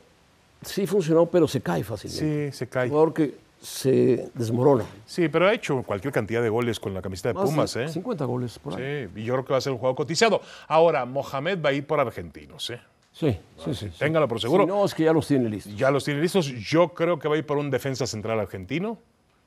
sí 0.63 0.87
funcionó, 0.87 1.27
pero 1.27 1.47
se 1.49 1.61
cae 1.61 1.83
fácilmente. 1.85 2.51
Sí, 2.51 2.57
se 2.59 2.67
cae. 2.69 2.85
Un 2.85 2.91
jugador 2.91 3.15
que 3.15 3.35
se 3.63 4.29
desmorona. 4.35 4.85
Sí, 5.07 5.29
pero 5.29 5.47
ha 5.47 5.55
hecho 5.55 5.83
cualquier 5.85 6.13
cantidad 6.13 6.43
de 6.43 6.49
goles 6.49 6.81
con 6.81 6.93
la 6.93 7.01
camiseta 7.01 7.29
de 7.29 7.35
Más 7.35 7.45
de 7.45 7.51
Pumas, 7.51 7.77
¿eh? 7.77 7.89
50 7.89 8.25
goles 8.25 8.59
por 8.59 8.75
ahí. 8.75 9.07
Sí, 9.07 9.21
y 9.21 9.25
yo 9.25 9.35
creo 9.35 9.45
que 9.45 9.53
va 9.53 9.59
a 9.59 9.61
ser 9.61 9.73
un 9.73 9.79
juego 9.79 9.95
cotizado. 9.95 10.41
Ahora, 10.67 11.05
Mohamed 11.07 11.63
va 11.65 11.71
a 11.71 11.73
ir 11.73 11.87
por 11.87 12.01
argentinos, 12.01 12.71
¿eh? 12.71 12.81
Sí, 13.13 13.39
sí, 13.65 13.75
sí. 13.75 13.89
sí. 13.91 13.99
Téngalo 13.99 14.27
por 14.27 14.41
seguro. 14.41 14.65
Si 14.65 14.69
no, 14.69 14.85
es 14.85 14.95
que 14.95 15.05
ya 15.05 15.13
los 15.13 15.29
tiene 15.29 15.49
listos. 15.49 15.77
Ya 15.77 15.91
los 15.91 16.05
tiene 16.05 16.21
listos. 16.21 16.47
Yo 16.47 16.89
creo 16.89 17.19
que 17.19 17.29
va 17.29 17.37
a 17.37 17.39
ir 17.39 17.47
por 17.47 17.59
un 17.59 17.71
defensa 17.71 18.07
central 18.07 18.41
argentino 18.41 18.99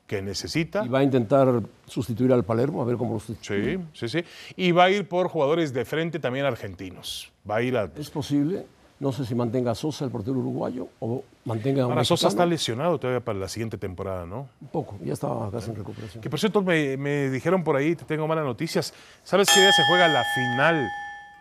que 0.06 0.22
necesita. 0.22 0.84
Y 0.84 0.88
va 0.88 1.00
a 1.00 1.02
intentar 1.02 1.62
sustituir 1.86 2.32
al 2.32 2.44
Palermo, 2.44 2.80
a 2.80 2.84
ver 2.84 2.96
cómo 2.96 3.14
lo 3.14 3.20
sustituye. 3.20 3.78
Sí, 3.92 4.08
sí, 4.08 4.08
sí. 4.08 4.24
Y 4.56 4.72
va 4.72 4.84
a 4.84 4.90
ir 4.90 5.08
por 5.08 5.28
jugadores 5.28 5.74
de 5.74 5.84
frente 5.84 6.20
también 6.20 6.46
argentinos. 6.46 7.32
Va 7.48 7.56
a 7.56 7.62
ir 7.62 7.76
a. 7.76 7.90
Es 7.96 8.08
posible, 8.08 8.66
no 8.98 9.12
sé 9.12 9.26
si 9.26 9.34
mantenga 9.34 9.72
a 9.72 9.74
Sosa, 9.74 10.04
el 10.06 10.10
portero 10.10 10.38
uruguayo, 10.38 10.88
o 11.00 11.22
mantenga 11.44 11.82
a 11.82 11.86
un 11.86 11.92
Ahora, 11.92 12.04
Sosa 12.04 12.28
está 12.28 12.46
lesionado 12.46 12.98
todavía 12.98 13.24
para 13.24 13.38
la 13.38 13.48
siguiente 13.48 13.76
temporada, 13.76 14.24
¿no? 14.26 14.48
Un 14.60 14.68
poco, 14.68 14.98
ya 15.04 15.12
estaba 15.12 15.50
casi 15.50 15.70
en 15.70 15.76
recuperación. 15.76 16.22
Que 16.22 16.30
por 16.30 16.38
cierto, 16.40 16.62
me, 16.62 16.96
me 16.96 17.28
dijeron 17.30 17.62
por 17.62 17.76
ahí, 17.76 17.94
te 17.94 18.04
tengo 18.04 18.26
malas 18.26 18.44
noticias. 18.44 18.94
¿Sabes 19.22 19.48
qué 19.52 19.60
día 19.60 19.72
se 19.72 19.82
juega 19.88 20.08
la 20.08 20.24
final 20.34 20.88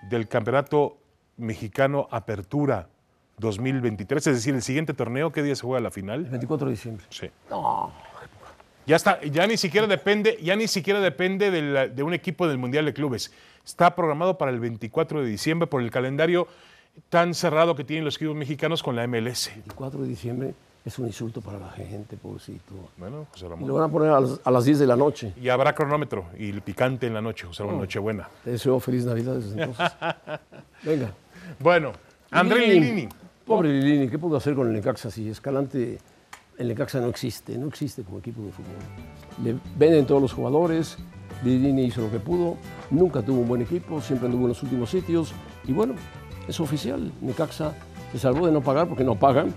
del 0.09 0.27
Campeonato 0.27 0.97
Mexicano 1.37 2.07
Apertura 2.11 2.89
2023? 3.39 4.27
Es 4.27 4.35
decir, 4.35 4.53
el 4.55 4.61
siguiente 4.61 4.93
torneo, 4.93 5.31
¿qué 5.31 5.41
día 5.43 5.55
se 5.55 5.61
juega 5.61 5.79
la 5.81 5.87
El 5.89 5.93
final? 5.93 6.23
24 6.25 6.67
de 6.67 6.71
diciembre. 6.71 7.05
Sí. 7.09 7.29
No, 7.49 7.91
Ya 8.85 8.97
está, 8.97 9.19
ya 9.23 9.47
ni 9.47 9.57
siquiera 9.57 9.87
depende, 9.87 10.37
ya 10.43 10.55
ni 10.55 10.67
siquiera 10.67 10.99
depende 10.99 11.51
de, 11.51 11.61
la- 11.61 11.87
de 11.87 12.03
un 12.03 12.13
equipo 12.13 12.47
del 12.47 12.57
Mundial 12.57 12.85
de 12.85 12.93
Clubes. 12.93 13.31
Está 13.65 13.95
programado 13.95 14.37
para 14.37 14.51
el 14.51 14.59
24 14.59 15.21
de 15.21 15.27
diciembre 15.27 15.67
por 15.67 15.81
el 15.81 15.89
calendario 15.89 16.47
tan 17.09 17.33
cerrado 17.33 17.75
que 17.75 17.83
tienen 17.83 18.05
los 18.05 18.15
equipos 18.15 18.35
mexicanos 18.35 18.81
con 18.83 18.95
la 18.95 19.07
MLS. 19.07 19.49
24 19.53 20.01
de 20.01 20.07
diciembre 20.07 20.53
es 20.83 20.99
un 20.99 21.07
insulto 21.07 21.41
para 21.41 21.59
la 21.59 21.69
gente, 21.71 22.15
pobrecito. 22.17 22.73
Bueno, 22.97 23.25
José 23.31 23.45
Y 23.45 23.49
Ramón. 23.49 23.67
lo 23.67 23.73
van 23.75 23.83
a 23.83 23.87
poner 23.91 24.09
a 24.11 24.19
las, 24.19 24.39
a 24.43 24.51
las 24.51 24.65
10 24.65 24.79
de 24.79 24.87
la 24.87 24.95
noche. 24.95 25.33
Y 25.41 25.49
habrá 25.49 25.73
cronómetro 25.73 26.25
y 26.37 26.49
el 26.49 26.61
picante 26.61 27.07
en 27.07 27.13
la 27.13 27.21
noche, 27.21 27.47
José 27.47 27.63
Ramón, 27.63 27.79
Nochebuena. 27.79 28.29
Te 28.43 28.51
deseo 28.51 28.79
feliz 28.79 29.05
Navidad 29.05 29.35
desde 29.35 29.61
entonces. 29.63 29.91
Venga. 30.83 31.11
Bueno, 31.59 31.91
André 32.31 32.67
Lilini. 32.67 33.07
Pobre 33.45 33.69
Lilini, 33.69 34.09
¿qué 34.09 34.17
pudo 34.19 34.37
hacer 34.37 34.55
con 34.55 34.67
el 34.67 34.73
Necaxa 34.73 35.11
si 35.11 35.29
Escalante, 35.29 35.99
el 36.57 36.67
Necaxa 36.67 36.99
no 36.99 37.07
existe, 37.07 37.57
no 37.57 37.67
existe 37.67 38.03
como 38.03 38.19
equipo 38.19 38.41
de 38.43 38.51
fútbol. 38.51 38.73
Le 39.43 39.55
venden 39.77 40.05
todos 40.05 40.21
los 40.21 40.33
jugadores, 40.33 40.97
Lilini 41.43 41.83
hizo 41.85 42.01
lo 42.01 42.11
que 42.11 42.19
pudo, 42.19 42.57
nunca 42.89 43.21
tuvo 43.21 43.41
un 43.41 43.47
buen 43.47 43.61
equipo, 43.61 44.01
siempre 44.01 44.27
anduvo 44.27 44.43
en 44.43 44.49
los 44.49 44.63
últimos 44.63 44.89
sitios 44.89 45.31
y 45.65 45.73
bueno, 45.73 45.93
es 46.47 46.59
oficial, 46.59 47.11
Necaxa 47.21 47.73
Se 48.11 48.19
salvó 48.19 48.45
de 48.45 48.51
no 48.51 48.61
pagar 48.61 48.87
porque 48.87 49.03
no 49.03 49.15
pagan, 49.15 49.53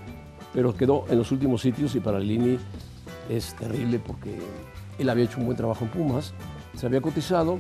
pero 0.53 0.75
quedó 0.75 1.05
en 1.09 1.19
los 1.19 1.31
últimos 1.33 1.63
sitios 1.63 1.95
y 1.95 2.01
para 2.01 2.19
Lini 2.19 2.59
es 3.29 3.55
terrible 3.55 3.99
porque 3.99 4.39
él 4.99 5.09
había 5.09 5.25
hecho 5.25 5.39
un 5.39 5.47
buen 5.47 5.57
trabajo 5.57 5.85
en 5.85 5.91
Pumas, 5.91 6.35
se 6.77 6.87
había 6.87 7.01
cotizado 7.01 7.59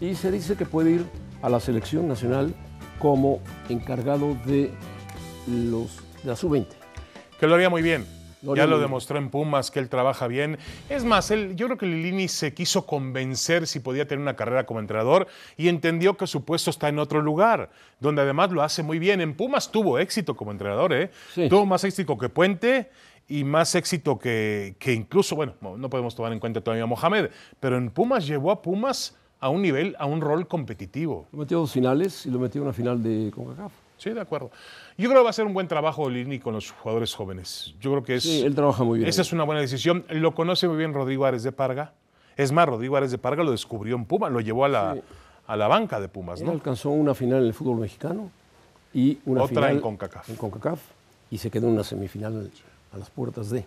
y 0.00 0.14
se 0.14 0.30
dice 0.30 0.56
que 0.56 0.64
puede 0.64 0.92
ir 0.92 1.06
a 1.42 1.48
la 1.48 1.60
selección 1.60 2.08
nacional 2.08 2.54
como 2.98 3.40
encargado 3.68 4.36
de, 4.46 4.70
los, 5.46 5.96
de 6.22 6.30
la 6.30 6.36
sub-20. 6.36 6.66
Que 7.38 7.46
lo 7.46 7.54
haría 7.56 7.68
muy 7.68 7.82
bien. 7.82 8.06
Ya 8.42 8.66
lo 8.66 8.78
demostró 8.78 9.18
en 9.18 9.30
Pumas 9.30 9.70
que 9.70 9.78
él 9.78 9.88
trabaja 9.88 10.26
bien. 10.26 10.58
Es 10.88 11.04
más, 11.04 11.30
él, 11.30 11.54
yo 11.56 11.66
creo 11.66 11.78
que 11.78 11.86
Lilini 11.86 12.28
se 12.28 12.54
quiso 12.54 12.86
convencer 12.86 13.66
si 13.66 13.80
podía 13.80 14.06
tener 14.06 14.20
una 14.20 14.36
carrera 14.36 14.66
como 14.66 14.80
entrenador 14.80 15.26
y 15.56 15.68
entendió 15.68 16.16
que 16.16 16.26
su 16.26 16.44
puesto 16.44 16.70
está 16.70 16.88
en 16.88 16.98
otro 16.98 17.22
lugar, 17.22 17.70
donde 18.00 18.22
además 18.22 18.50
lo 18.50 18.62
hace 18.62 18.82
muy 18.82 18.98
bien. 18.98 19.20
En 19.20 19.34
Pumas 19.34 19.70
tuvo 19.70 19.98
éxito 19.98 20.36
como 20.36 20.50
entrenador, 20.50 20.92
¿eh? 20.92 21.10
Tuvo 21.48 21.66
más 21.66 21.84
éxito 21.84 22.18
que 22.18 22.28
Puente 22.28 22.90
y 23.28 23.44
más 23.44 23.74
éxito 23.74 24.18
que, 24.18 24.74
que 24.78 24.92
incluso, 24.92 25.36
bueno, 25.36 25.54
no 25.60 25.88
podemos 25.88 26.14
tomar 26.14 26.32
en 26.32 26.40
cuenta 26.40 26.60
todavía 26.60 26.84
a 26.84 26.86
Mohamed, 26.86 27.30
pero 27.60 27.76
en 27.76 27.90
Pumas 27.90 28.26
llevó 28.26 28.50
a 28.50 28.62
Pumas 28.62 29.16
a 29.40 29.48
un 29.48 29.62
nivel, 29.62 29.96
a 29.98 30.06
un 30.06 30.20
rol 30.20 30.46
competitivo. 30.46 31.26
Lo 31.32 31.38
metió 31.40 31.58
a 31.58 31.60
dos 31.60 31.72
finales 31.72 32.26
y 32.26 32.30
lo 32.30 32.38
metió 32.38 32.60
en 32.60 32.68
una 32.68 32.72
final 32.72 33.02
de 33.02 33.30
CONCACAF. 33.34 33.72
Sí, 34.02 34.10
de 34.10 34.20
acuerdo. 34.20 34.50
Yo 34.98 35.08
creo 35.08 35.20
que 35.20 35.24
va 35.24 35.30
a 35.30 35.32
ser 35.32 35.46
un 35.46 35.54
buen 35.54 35.68
trabajo 35.68 36.10
Lini 36.10 36.40
con 36.40 36.54
los 36.54 36.72
jugadores 36.72 37.14
jóvenes. 37.14 37.74
Yo 37.80 37.92
creo 37.92 38.02
que 38.02 38.16
es. 38.16 38.24
Sí, 38.24 38.42
él 38.42 38.54
trabaja 38.54 38.82
muy 38.82 38.98
bien. 38.98 39.08
Esa 39.08 39.22
es 39.22 39.32
una 39.32 39.44
buena 39.44 39.60
decisión. 39.60 40.04
Lo 40.08 40.34
conoce 40.34 40.66
muy 40.66 40.76
bien 40.76 40.92
Rodrigo 40.92 41.24
Ares 41.24 41.44
de 41.44 41.52
Parga. 41.52 41.92
Es 42.36 42.50
más, 42.50 42.66
Rodrigo 42.66 42.96
Ares 42.96 43.12
de 43.12 43.18
Parga 43.18 43.44
lo 43.44 43.52
descubrió 43.52 43.94
en 43.94 44.04
Pumas, 44.06 44.32
lo 44.32 44.40
llevó 44.40 44.64
a 44.64 44.68
la, 44.68 44.96
a 45.46 45.56
la 45.56 45.68
banca 45.68 46.00
de 46.00 46.08
Pumas. 46.08 46.40
Él 46.40 46.48
alcanzó 46.48 46.90
una 46.90 47.14
final 47.14 47.40
en 47.40 47.46
el 47.46 47.54
fútbol 47.54 47.78
mexicano 47.78 48.30
y 48.92 49.18
una 49.24 49.44
Otra 49.44 49.70
en 49.70 49.80
CONCACAF. 49.80 50.30
En 50.30 50.36
CONCACAF 50.36 50.80
y 51.30 51.38
se 51.38 51.50
quedó 51.50 51.68
en 51.68 51.74
una 51.74 51.84
semifinal 51.84 52.50
a 52.92 52.98
las 52.98 53.08
puertas 53.08 53.50
de. 53.50 53.64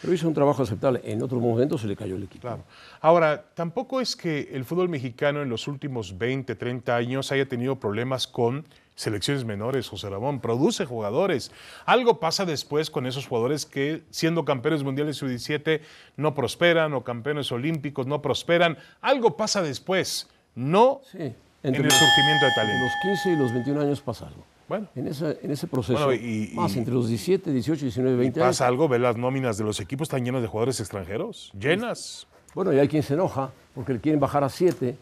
Pero 0.00 0.14
hizo 0.14 0.28
un 0.28 0.34
trabajo 0.34 0.62
aceptable. 0.62 1.00
En 1.04 1.22
otro 1.22 1.38
momento 1.40 1.76
se 1.76 1.86
le 1.86 1.96
cayó 1.96 2.16
el 2.16 2.22
equipo. 2.22 2.42
Claro. 2.42 2.62
Ahora, 3.00 3.44
tampoco 3.54 4.00
es 4.00 4.16
que 4.16 4.48
el 4.52 4.64
fútbol 4.64 4.88
mexicano 4.88 5.42
en 5.42 5.48
los 5.48 5.68
últimos 5.68 6.16
20, 6.16 6.54
30 6.54 6.96
años 6.96 7.32
haya 7.32 7.46
tenido 7.46 7.76
problemas 7.76 8.26
con 8.26 8.64
selecciones 8.98 9.44
menores, 9.44 9.88
José 9.88 10.10
Ramón. 10.10 10.40
Produce 10.40 10.84
jugadores. 10.84 11.52
Algo 11.86 12.18
pasa 12.18 12.44
después 12.44 12.90
con 12.90 13.06
esos 13.06 13.28
jugadores 13.28 13.64
que, 13.64 14.02
siendo 14.10 14.44
campeones 14.44 14.82
mundiales 14.82 15.16
sub-17, 15.18 15.80
no 16.16 16.34
prosperan, 16.34 16.92
o 16.94 17.04
campeones 17.04 17.52
olímpicos 17.52 18.08
no 18.08 18.20
prosperan. 18.20 18.76
Algo 19.00 19.36
pasa 19.36 19.62
después, 19.62 20.28
no 20.56 21.00
en 21.14 21.34
el 21.62 21.90
surgimiento 21.90 22.46
de 22.46 22.52
talento. 22.56 22.76
En 22.76 22.82
los 22.82 22.92
15 23.02 23.30
y 23.30 23.36
los 23.36 23.52
21 23.52 23.80
años 23.82 24.00
pasa 24.00 24.26
algo. 24.26 24.44
Bueno. 24.68 24.88
En, 24.96 25.06
en 25.06 25.50
ese 25.50 25.66
proceso, 25.68 26.12
y, 26.12 26.50
más 26.54 26.76
entre 26.76 26.92
los 26.92 27.08
17, 27.08 27.52
18, 27.52 27.82
19, 27.82 28.16
20 28.16 28.40
¿Pasa 28.40 28.66
algo? 28.66 28.88
¿Ve 28.88 28.98
las 28.98 29.16
nóminas 29.16 29.56
de 29.56 29.64
los 29.64 29.80
equipos 29.80 30.06
están 30.06 30.24
llenas 30.24 30.42
de 30.42 30.48
jugadores 30.48 30.80
extranjeros? 30.80 31.52
¿Llenas? 31.58 32.26
Bueno, 32.52 32.72
y 32.72 32.78
hay 32.78 32.88
quien 32.88 33.02
se 33.02 33.14
enoja 33.14 33.50
porque 33.74 33.94
le 33.94 34.00
quieren 34.00 34.20
bajar 34.20 34.42
a 34.42 34.48
7. 34.48 34.96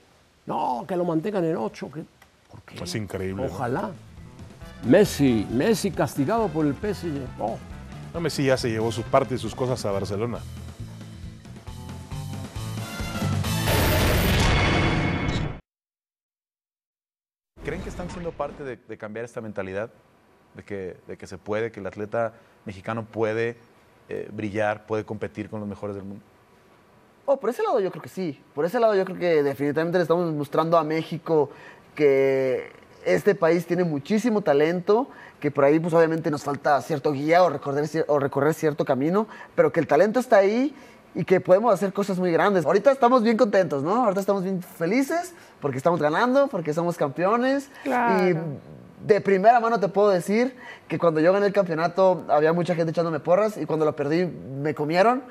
No, 0.45 0.85
que 0.87 0.95
lo 0.97 1.05
mantengan 1.05 1.45
en 1.45 1.57
8. 1.57 1.91
Que, 1.93 2.05
¿Por 2.57 2.65
qué? 2.65 2.83
Es 2.85 2.95
increíble. 2.95 3.47
Ojalá. 3.47 3.93
Messi, 4.85 5.47
Messi 5.51 5.91
castigado 5.91 6.49
por 6.49 6.67
el 6.67 6.75
PSG. 6.75 7.27
Oh. 7.39 7.59
No, 8.15 8.21
Messi 8.21 8.47
ya 8.47 8.57
se 8.57 8.71
llevó 8.71 8.91
su 8.91 9.03
parte 9.03 9.35
de 9.35 9.39
sus 9.39 9.55
cosas 9.55 9.85
a 9.85 9.91
Barcelona. 9.91 10.39
¿Creen 17.65 17.83
que 17.83 17.89
están 17.89 18.09
siendo 18.11 18.33
parte 18.33 18.65
de, 18.65 18.97
cambiar 18.97 19.25
esta 19.25 19.41
mentalidad? 19.41 19.91
De 20.55 20.63
que, 20.63 20.97
de 21.07 21.19
que, 21.19 21.27
se 21.27 21.37
puede, 21.37 21.71
que 21.71 21.81
el 21.81 21.87
atleta 21.87 22.33
mexicano 22.65 23.05
puede 23.05 23.57
eh, 24.09 24.29
brillar, 24.33 24.87
puede 24.87 25.05
competir 25.05 25.51
con 25.51 25.61
los 25.61 25.69
mejores 25.69 25.97
del 25.97 26.05
mundo. 26.05 26.25
Oh, 27.29 27.41
por 27.41 27.51
ese 27.51 27.65
lado 27.65 27.81
yo 27.81 27.91
creo 27.91 28.03
que 28.03 28.09
sí. 28.09 28.41
Por 28.55 28.65
ese 28.65 28.79
lado 28.79 28.95
yo 28.95 29.05
creo 29.05 29.19
que 29.19 29.43
definitivamente 29.43 29.99
le 29.99 30.03
estamos 30.03 30.33
mostrando 30.33 30.79
a 30.79 30.85
México 30.85 31.51
que 31.97 32.71
este 33.05 33.35
país 33.35 33.67
tiene 33.67 33.83
muchísimo 33.83 34.43
talento, 34.43 35.09
que 35.41 35.51
por 35.51 35.65
ahí 35.65 35.81
pues 35.81 35.93
obviamente 35.95 36.31
nos 36.31 36.45
falta 36.45 36.81
cierto 36.83 37.11
guía 37.13 37.43
o 37.43 37.51
recorrer, 37.51 37.89
o 38.07 38.19
recorrer 38.21 38.55
cierto 38.55 38.85
camino, 38.85 39.27
pero 39.57 39.73
que 39.73 39.81
el 39.81 39.89
talento 39.89 40.21
está 40.21 40.37
ahí 40.37 40.73
y 41.15 41.25
que 41.25 41.41
podemos 41.41 41.73
hacer 41.73 41.93
cosas 41.93 42.19
muy 42.19 42.31
grandes. 42.31 42.67
Ahorita 42.67 42.93
estamos 42.93 43.23
bien 43.23 43.37
contentos, 43.37 43.83
¿no? 43.83 44.05
Ahorita 44.05 44.21
estamos 44.21 44.43
bien 44.43 44.63
felices 44.63 45.35
porque 45.61 45.79
estamos 45.79 46.01
ganando, 46.01 46.47
porque 46.49 46.75
somos 46.75 46.97
campeones. 46.97 47.71
Y 47.85 48.35
de 49.07 49.21
primera 49.21 49.61
mano 49.61 49.81
te 49.81 49.89
puedo 49.89 50.11
decir 50.11 50.57
que 50.89 50.99
cuando 50.99 51.21
yo 51.21 51.33
gané 51.33 51.47
el 51.47 51.53
campeonato 51.53 52.25
había 52.29 52.53
mucha 52.53 52.75
gente 52.75 52.91
echándome 52.91 53.21
porras 53.21 53.57
y 53.57 53.67
cuando 53.67 53.85
lo 53.85 53.97
perdí 53.97 54.27
me 54.27 54.75
comieron 54.75 55.23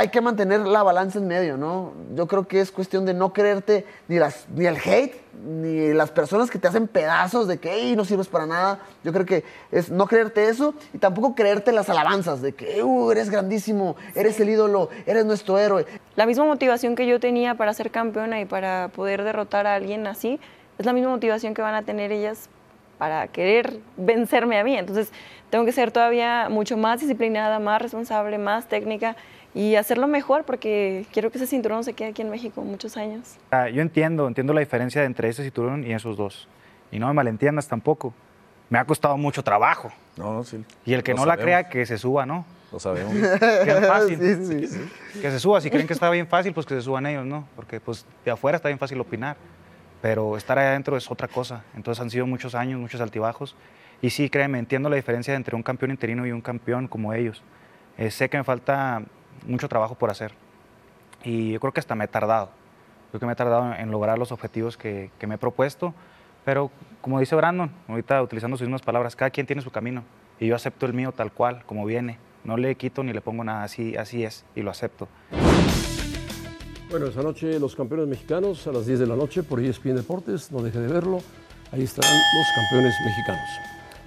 hay 0.00 0.08
que 0.08 0.22
mantener 0.22 0.60
la 0.60 0.82
balanza 0.82 1.18
en 1.18 1.26
medio, 1.26 1.58
¿no? 1.58 1.92
Yo 2.14 2.26
creo 2.26 2.48
que 2.48 2.58
es 2.62 2.72
cuestión 2.72 3.04
de 3.04 3.12
no 3.12 3.34
creerte 3.34 3.84
ni, 4.08 4.18
las, 4.18 4.46
ni 4.48 4.64
el 4.64 4.78
hate, 4.78 5.14
ni 5.44 5.92
las 5.92 6.10
personas 6.10 6.50
que 6.50 6.58
te 6.58 6.66
hacen 6.66 6.88
pedazos 6.88 7.46
de 7.46 7.58
que 7.58 7.94
no 7.94 8.06
sirves 8.06 8.26
para 8.26 8.46
nada. 8.46 8.78
Yo 9.04 9.12
creo 9.12 9.26
que 9.26 9.44
es 9.70 9.90
no 9.90 10.06
creerte 10.06 10.48
eso 10.48 10.72
y 10.94 10.98
tampoco 10.98 11.34
creerte 11.34 11.70
las 11.70 11.90
alabanzas 11.90 12.40
de 12.40 12.52
que 12.52 12.82
uh, 12.82 13.10
eres 13.10 13.28
grandísimo, 13.28 13.94
eres 14.14 14.40
el 14.40 14.48
ídolo, 14.48 14.88
eres 15.04 15.26
nuestro 15.26 15.58
héroe. 15.58 15.84
La 16.16 16.24
misma 16.24 16.46
motivación 16.46 16.94
que 16.94 17.06
yo 17.06 17.20
tenía 17.20 17.56
para 17.56 17.74
ser 17.74 17.90
campeona 17.90 18.40
y 18.40 18.46
para 18.46 18.88
poder 18.88 19.22
derrotar 19.22 19.66
a 19.66 19.74
alguien 19.74 20.06
así, 20.06 20.40
es 20.78 20.86
la 20.86 20.94
misma 20.94 21.10
motivación 21.10 21.52
que 21.52 21.60
van 21.60 21.74
a 21.74 21.82
tener 21.82 22.10
ellas 22.10 22.48
para 22.96 23.28
querer 23.28 23.80
vencerme 23.98 24.58
a 24.58 24.64
mí. 24.64 24.78
Entonces, 24.78 25.12
tengo 25.50 25.66
que 25.66 25.72
ser 25.72 25.90
todavía 25.90 26.48
mucho 26.48 26.78
más 26.78 27.00
disciplinada, 27.00 27.58
más 27.58 27.82
responsable, 27.82 28.38
más 28.38 28.66
técnica 28.66 29.14
y 29.54 29.74
hacerlo 29.74 30.06
mejor 30.06 30.44
porque 30.44 31.06
quiero 31.12 31.30
que 31.30 31.38
ese 31.38 31.46
cinturón 31.46 31.82
se 31.84 31.92
quede 31.92 32.10
aquí 32.10 32.22
en 32.22 32.30
México 32.30 32.62
muchos 32.62 32.96
años. 32.96 33.36
Ah, 33.50 33.68
yo 33.68 33.82
entiendo, 33.82 34.28
entiendo 34.28 34.52
la 34.52 34.60
diferencia 34.60 35.04
entre 35.04 35.28
ese 35.28 35.42
cinturón 35.42 35.84
y 35.84 35.92
esos 35.92 36.16
dos. 36.16 36.48
Y 36.92 36.98
no 36.98 37.08
me 37.08 37.14
malentiendas 37.14 37.68
tampoco. 37.68 38.14
Me 38.68 38.78
ha 38.78 38.84
costado 38.84 39.16
mucho 39.16 39.42
trabajo. 39.42 39.90
No, 40.16 40.44
sí. 40.44 40.64
Y 40.84 40.94
el 40.94 41.02
que 41.02 41.14
no 41.14 41.26
la 41.26 41.36
crea, 41.36 41.68
que 41.68 41.84
se 41.86 41.98
suba, 41.98 42.24
¿no? 42.26 42.44
Lo 42.70 42.78
sabemos. 42.78 43.12
Que 43.64 43.70
es 43.70 43.86
fácil. 43.86 44.18
Sí, 44.18 44.66
sí, 44.66 45.20
que 45.20 45.30
se 45.30 45.40
suba. 45.40 45.60
Si 45.60 45.70
creen 45.70 45.88
que 45.88 45.92
está 45.92 46.08
bien 46.10 46.28
fácil, 46.28 46.54
pues 46.54 46.66
que 46.66 46.74
se 46.74 46.82
suban 46.82 47.06
ellos, 47.06 47.26
¿no? 47.26 47.48
Porque 47.56 47.80
pues 47.80 48.06
de 48.24 48.30
afuera 48.30 48.56
está 48.56 48.68
bien 48.68 48.78
fácil 48.78 49.00
opinar. 49.00 49.36
Pero 50.00 50.36
estar 50.36 50.56
ahí 50.58 50.68
adentro 50.68 50.96
es 50.96 51.10
otra 51.10 51.26
cosa. 51.26 51.64
Entonces 51.74 52.00
han 52.00 52.10
sido 52.10 52.26
muchos 52.26 52.54
años, 52.54 52.78
muchos 52.78 53.00
altibajos. 53.00 53.56
Y 54.02 54.10
sí, 54.10 54.30
créeme, 54.30 54.58
entiendo 54.58 54.88
la 54.88 54.96
diferencia 54.96 55.34
entre 55.34 55.56
un 55.56 55.62
campeón 55.62 55.90
interino 55.90 56.26
y 56.26 56.32
un 56.32 56.40
campeón 56.40 56.86
como 56.86 57.12
ellos. 57.12 57.42
Eh, 57.98 58.10
sé 58.10 58.30
que 58.30 58.38
me 58.38 58.44
falta 58.44 59.02
mucho 59.46 59.68
trabajo 59.68 59.94
por 59.94 60.10
hacer. 60.10 60.32
Y 61.24 61.52
yo 61.52 61.60
creo 61.60 61.72
que 61.72 61.80
hasta 61.80 61.94
me 61.94 62.04
he 62.04 62.08
tardado. 62.08 62.50
Creo 63.10 63.20
que 63.20 63.26
me 63.26 63.32
he 63.32 63.36
tardado 63.36 63.74
en 63.74 63.90
lograr 63.90 64.18
los 64.18 64.32
objetivos 64.32 64.76
que, 64.76 65.10
me 65.26 65.34
he 65.34 65.38
propuesto. 65.38 65.94
Pero 66.44 66.70
como 67.00 67.20
dice 67.20 67.34
Brandon, 67.34 67.70
ahorita 67.88 68.22
utilizando 68.22 68.56
sus 68.56 68.66
mismas 68.66 68.82
palabras, 68.82 69.16
cada 69.16 69.30
quien 69.30 69.46
tiene 69.46 69.62
su 69.62 69.70
camino. 69.70 70.04
Y 70.38 70.46
yo 70.46 70.56
acepto 70.56 70.86
el 70.86 70.94
mío 70.94 71.12
tal 71.12 71.32
cual, 71.32 71.62
como 71.66 71.84
viene. 71.84 72.18
No 72.44 72.56
le 72.56 72.74
quito 72.76 73.02
ni 73.02 73.12
le 73.12 73.20
pongo 73.20 73.44
nada, 73.44 73.64
así, 73.64 73.96
así 73.96 74.24
es, 74.24 74.46
y 74.54 74.62
lo 74.62 74.70
acepto. 74.70 75.08
Bueno, 76.88 77.06
esta 77.06 77.22
noche 77.22 77.60
los 77.60 77.76
campeones 77.76 78.08
mexicanos 78.08 78.66
a 78.66 78.72
las 78.72 78.86
10 78.86 79.00
de 79.00 79.06
la 79.06 79.16
noche 79.16 79.42
por 79.42 79.60
ESPN 79.60 79.96
Deportes, 79.96 80.50
no 80.50 80.62
deje 80.62 80.78
de 80.78 80.88
verlo. 80.88 81.18
Ahí 81.70 81.82
estarán 81.82 82.10
los 82.10 82.46
campeones 82.56 82.94
mexicanos. 83.04 83.48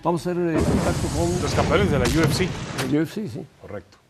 Vamos 0.04 0.28
a 0.28 0.32
hacer 0.32 0.42
eh, 0.42 0.56
contacto 0.56 1.08
con... 1.16 1.42
Los 1.42 1.54
campeones 1.54 1.92
de 1.92 2.00
la 2.00 2.06
UFC. 2.06 2.50
La 2.92 3.02
UFC, 3.02 3.28
sí. 3.28 3.46
Correcto 3.62 4.03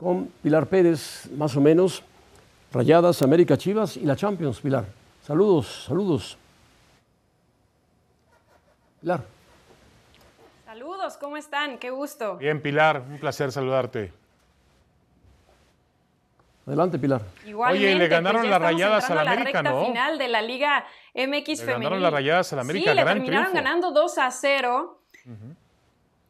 con 0.00 0.28
Pilar 0.42 0.66
Pérez, 0.66 1.28
más 1.36 1.54
o 1.56 1.60
menos, 1.60 2.02
Rayadas, 2.72 3.20
América 3.20 3.58
Chivas 3.58 3.98
y 3.98 4.06
la 4.06 4.16
Champions, 4.16 4.60
Pilar. 4.60 4.86
Saludos, 5.22 5.84
saludos. 5.86 6.38
Pilar. 9.00 9.24
Saludos, 10.64 11.18
¿cómo 11.18 11.36
están? 11.36 11.78
Qué 11.78 11.90
gusto. 11.90 12.38
Bien, 12.38 12.62
Pilar, 12.62 13.02
un 13.06 13.18
placer 13.18 13.52
saludarte. 13.52 14.12
Adelante, 16.66 16.98
Pilar. 16.98 17.22
Igualmente, 17.44 17.86
Oye, 17.86 17.94
le 17.94 18.00
pues 18.00 18.10
ganaron 18.10 18.48
las 18.48 18.62
rayadas 18.62 19.10
a 19.10 19.14
la 19.16 19.32
América, 19.32 19.62
la 19.62 19.84
final 19.84 20.18
de 20.18 20.28
la 20.28 20.40
Liga 20.40 20.86
MX 21.14 21.60
le 21.60 21.72
Ganaron 21.72 22.00
las 22.00 22.12
rayadas 22.12 22.52
a 22.52 22.56
la 22.56 22.62
América, 22.62 22.92
sí, 22.92 22.96
le 22.96 23.04
terminaron 23.04 23.52
ganando 23.52 23.90
2 23.90 24.18
a 24.18 24.30
0. 24.30 25.02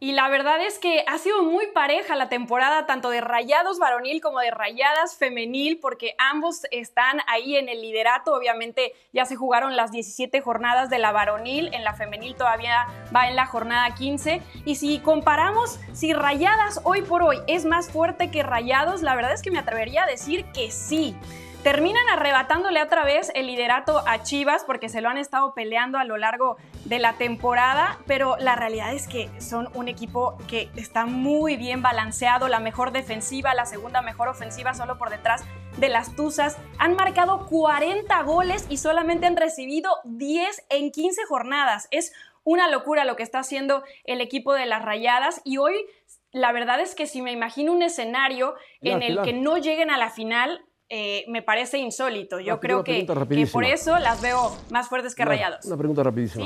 Y 0.03 0.13
la 0.13 0.31
verdad 0.31 0.63
es 0.63 0.79
que 0.79 1.05
ha 1.07 1.19
sido 1.19 1.43
muy 1.43 1.67
pareja 1.75 2.17
la 2.17 2.31
temporada, 2.31 2.87
tanto 2.87 3.11
de 3.11 3.21
rayados 3.21 3.79
varonil 3.79 4.23
como 4.23 4.41
de 4.41 4.51
rayadas 4.51 5.15
femenil, 5.19 5.79
porque 5.79 6.15
ambos 6.17 6.63
están 6.71 7.21
ahí 7.27 7.57
en 7.57 7.69
el 7.69 7.83
liderato. 7.83 8.33
Obviamente 8.35 8.95
ya 9.13 9.27
se 9.27 9.37
jugaron 9.37 9.77
las 9.77 9.93
17 9.93 10.41
jornadas 10.41 10.89
de 10.89 10.99
la 10.99 11.13
varonil, 11.13 11.69
en 11.75 11.85
la 11.85 11.93
femenil 11.93 12.35
todavía 12.35 12.87
va 13.15 13.29
en 13.29 13.37
la 13.37 13.45
jornada 13.45 13.95
15. 13.95 14.41
Y 14.65 14.77
si 14.77 15.01
comparamos, 15.01 15.79
si 15.93 16.15
rayadas 16.15 16.81
hoy 16.85 17.03
por 17.03 17.23
hoy 17.23 17.37
es 17.47 17.67
más 17.67 17.91
fuerte 17.91 18.31
que 18.31 18.43
rayados, 18.43 19.03
la 19.03 19.15
verdad 19.15 19.35
es 19.35 19.43
que 19.43 19.51
me 19.51 19.59
atrevería 19.59 20.05
a 20.05 20.07
decir 20.07 20.47
que 20.55 20.71
sí. 20.71 21.15
Terminan 21.63 22.09
arrebatándole 22.11 22.83
otra 22.83 23.05
vez 23.05 23.31
el 23.35 23.47
liderato 23.47 24.03
a 24.07 24.23
Chivas 24.23 24.65
porque 24.65 24.89
se 24.89 25.01
lo 25.01 25.09
han 25.09 25.19
estado 25.19 25.53
peleando 25.55 25.99
a 25.99 26.05
lo 26.05 26.17
largo 26.17 26.57
de 26.85 26.99
la 26.99 27.15
temporada, 27.15 27.99
pero 28.07 28.37
la 28.39 28.57
realidad 28.57 28.95
es 28.95 29.07
que 29.07 29.31
son 29.41 29.69
un 29.75 29.89
equipo 29.89 30.39
que 30.49 30.71
está 30.77 31.05
muy 31.05 31.57
bien 31.57 31.83
balanceado, 31.83 32.49
la 32.49 32.61
mejor 32.61 32.93
defensiva, 32.93 33.55
la 33.55 33.67
segunda 33.67 34.01
mejor 34.01 34.29
ofensiva 34.29 34.75
solo 34.75 34.97
por 34.97 35.11
detrás 35.11 35.45
de 35.77 35.89
las 35.89 36.17
Tuzas. 36.17 36.57
Han 36.79 36.97
marcado 36.97 37.47
40 37.47 38.23
goles 38.23 38.67
y 38.69 38.79
solamente 38.79 39.27
han 39.27 39.37
recibido 39.37 39.91
10 40.05 40.67
en 40.71 40.91
15 40.91 41.25
jornadas. 41.29 41.89
Es 41.91 42.13
una 42.43 42.69
locura 42.69 43.05
lo 43.05 43.17
que 43.17 43.23
está 43.23 43.41
haciendo 43.41 43.85
el 44.05 44.21
equipo 44.21 44.55
de 44.55 44.67
las 44.67 44.83
Rayadas 44.83 45.43
y 45.45 45.59
hoy 45.59 45.87
la 46.33 46.53
verdad 46.53 46.81
es 46.81 46.95
que 46.95 47.07
si 47.07 47.23
me 47.23 47.33
imagino 47.33 47.73
un 47.73 47.83
escenario 47.83 48.55
en 48.81 49.03
el 49.03 49.21
que 49.23 49.33
no 49.33 49.59
lleguen 49.59 49.91
a 49.91 49.99
la 49.99 50.11
final, 50.11 50.65
eh, 50.93 51.25
me 51.29 51.41
parece 51.41 51.79
insólito. 51.79 52.41
Yo 52.41 52.59
creo 52.59 52.83
que, 52.83 53.07
por 53.53 53.65
eso 53.65 53.97
las 54.01 54.21
veo 54.21 54.57
más 54.71 54.89
fuertes 54.89 55.15
que 55.15 55.25
rayados. 55.25 55.65
Una 55.65 55.77
pregunta 55.77 56.03
rapidísima. 56.03 56.45